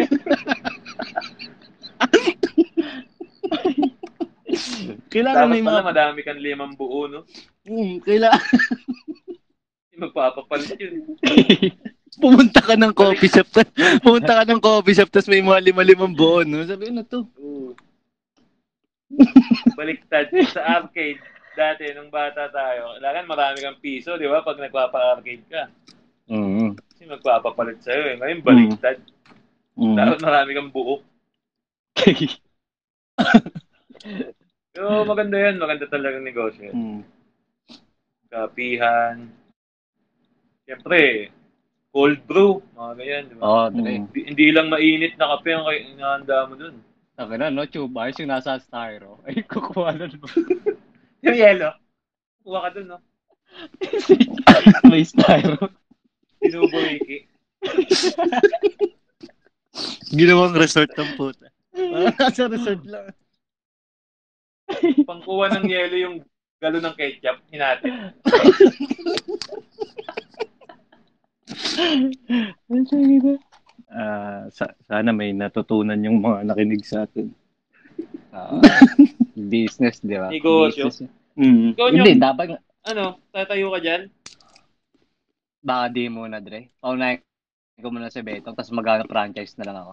[5.10, 5.90] Kailangan Dapat may pala mga...
[5.90, 7.26] madami kang limang buo, no?
[7.66, 8.38] Mm, kailangan
[10.00, 11.04] magpapapalit yun.
[12.18, 13.48] Pumunta ka ng coffee shop.
[14.04, 16.66] pumunta ka ng coffee shop tapos may mga lima-limang buo, no?
[16.66, 17.22] Sabi ano to?
[17.38, 17.76] Oo.
[19.78, 21.22] Baliktad sa arcade.
[21.50, 24.40] Dati, nung bata tayo, kailangan marami kang piso, di ba?
[24.40, 25.62] Pag nagpapa-arcade ka.
[26.30, 26.78] Mm.
[26.78, 28.16] Kasi magpapapalit sa'yo eh.
[28.22, 29.02] Ngayon, baliktad.
[29.74, 29.98] Mm.
[29.98, 31.02] Dapat marami kang buo.
[34.70, 35.58] Pero maganda yan.
[35.58, 36.70] Maganda talagang negosyo.
[36.70, 37.02] Mm.
[38.30, 39.26] Kapihan.
[40.62, 41.34] Siyempre,
[41.90, 42.62] cold brew.
[42.78, 43.42] Mga ganyan, di ba?
[43.42, 43.82] Oo, Dre.
[43.82, 44.02] Mm.
[44.06, 46.76] Hindi, hindi lang mainit na kape ang inahanda mo dun.
[47.18, 47.66] Sabi na, no?
[47.66, 49.20] Tube ice yung nasa styro.
[49.26, 50.26] Ay, kukuha na mo.
[51.20, 51.76] Yung yelo.
[52.40, 52.98] Kuha ka dun, no?
[54.88, 55.68] May styro.
[56.40, 57.28] Sinubuwiki.
[60.16, 61.52] Ginawang resort ng puta.
[61.76, 63.12] Parang nasa resort lang.
[65.04, 66.16] Pangkuha ng yelo yung
[66.56, 67.36] galon ng ketchup.
[67.52, 67.92] Hinati.
[73.90, 77.34] Ah, sa- sana may natutunan yung mga nakinig sa atin.
[78.30, 78.62] Ah,
[79.52, 80.30] business, di ba?
[80.30, 80.88] Negosyo.
[80.88, 81.10] Business.
[81.34, 81.74] Mm.
[81.74, 82.46] Ikaw Hindi, yung, dapat
[82.86, 84.02] ano, tatayo ka dyan?
[85.60, 86.72] baka di muna, Dre.
[86.80, 87.20] Paunahin
[87.76, 89.92] ko muna si Betong, tapos maghanap franchise na lang ako.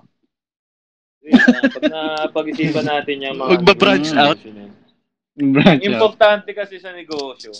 [1.27, 3.51] Eh, na- Pag napag-isipan natin yung mga...
[4.15, 4.39] Out?
[4.47, 4.73] na yun.
[5.51, 5.85] Branch out.
[5.85, 7.51] Importante kasi sa negosyo,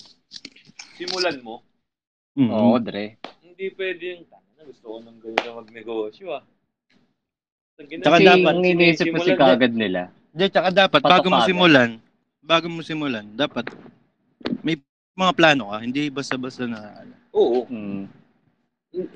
[0.95, 1.61] simulan mo.
[2.39, 2.49] Mm.
[2.53, 3.20] Oo, Dre.
[3.57, 6.45] Hindi pwedeng, "Tanga na, gusto ko ng ganito magnegosyo ah.
[7.73, 10.13] Tsaka Kasi dapat ang iniisip ko si kagad nila.
[10.29, 11.97] Di, tsaka dapat, bago mo simulan,
[12.37, 13.65] bago mo simulan, dapat
[14.61, 14.77] may
[15.17, 17.01] mga plano ka, hindi basta-basta na,
[17.33, 17.65] Oo.
[17.65, 18.05] Mm.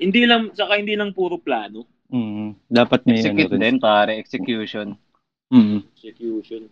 [0.02, 1.86] Hindi lang, saka hindi lang puro plano.
[2.10, 3.62] mm, dapat may Execute ano rin.
[3.62, 4.18] din, pare.
[4.18, 4.98] Execution.
[5.54, 5.86] Mm.
[5.94, 6.66] Execution.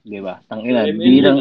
[0.00, 0.40] Di ba?
[0.48, 1.38] Tangina, hindi yun, lang,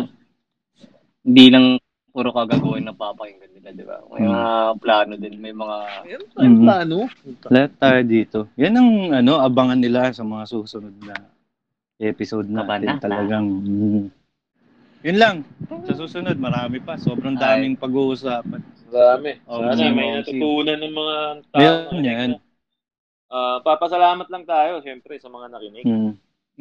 [1.23, 1.65] hindi lang
[2.11, 3.97] puro kagagawin ng papakinggan nila, di ba?
[4.07, 4.29] May Mm.
[4.29, 5.77] mga plano din, may mga...
[6.03, 6.23] Mhm.
[6.35, 6.97] tayong plano.
[7.47, 8.39] Lahat tayo dito.
[8.55, 11.15] Yan ang ano, abangan nila sa mga susunod na
[11.97, 12.67] episode natin.
[12.67, 13.01] Kabanata.
[13.01, 14.05] Talagang, mm.
[15.01, 15.35] Yun lang.
[15.89, 16.93] Sa susunod, marami pa.
[16.93, 17.65] Sobrang Ay.
[17.65, 18.61] daming pag-uusapan.
[18.91, 19.31] Marami.
[19.47, 21.15] Oh, Sana may natutunan ng mga
[21.49, 21.57] tao.
[21.57, 22.29] Meron yan.
[23.25, 25.85] Ah, papasalamat lang tayo, siyempre, sa mga nakinig.
[25.87, 26.11] Mm.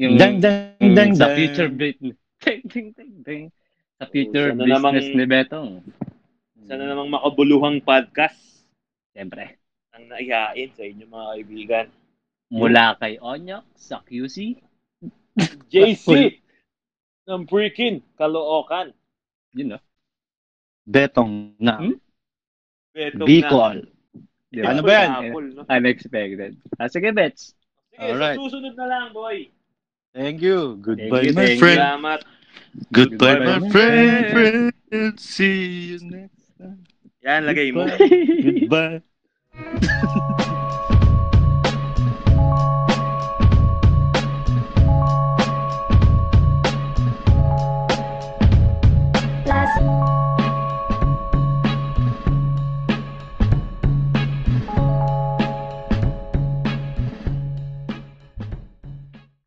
[0.00, 1.36] Yung, Dang, dang, yung dang, sa dang.
[1.36, 2.16] future business.
[2.40, 3.44] Ding, ding, ding, ding.
[4.00, 5.70] Sa future Sana business namang- ni Betong.
[6.64, 8.64] Sana namang makabuluhang podcast
[9.12, 9.60] Siyempre.
[9.92, 11.86] ang naihain sa inyong mga kaibigan.
[12.48, 14.56] Mula kay Onyok sa QC.
[15.68, 16.40] JC
[17.28, 18.96] ng Freaking Caloocan.
[19.52, 19.80] Yun, no?
[20.88, 21.76] Betong na.
[21.78, 22.00] Hmm?
[22.96, 23.76] Betong Bicol.
[24.50, 24.72] Di ba?
[24.74, 25.08] Ano ba yan?
[25.28, 25.62] Apple, no?
[25.68, 26.56] Unexpected.
[26.80, 27.52] Ah, sige, Bets.
[27.92, 28.40] Sige, Alright.
[28.40, 29.46] sa susunod na lang, boy.
[30.10, 30.74] Thank you.
[30.82, 31.62] Goodbye, you, my thank you.
[31.62, 31.78] friend.
[31.78, 32.20] Salamat.
[32.92, 34.26] Goodbye, Goodbye, my my friend.
[34.30, 34.72] friend.
[34.90, 35.20] friend.
[35.20, 36.86] See you next time.
[37.22, 37.86] Yan, lagay mo.
[38.40, 39.02] Goodbye.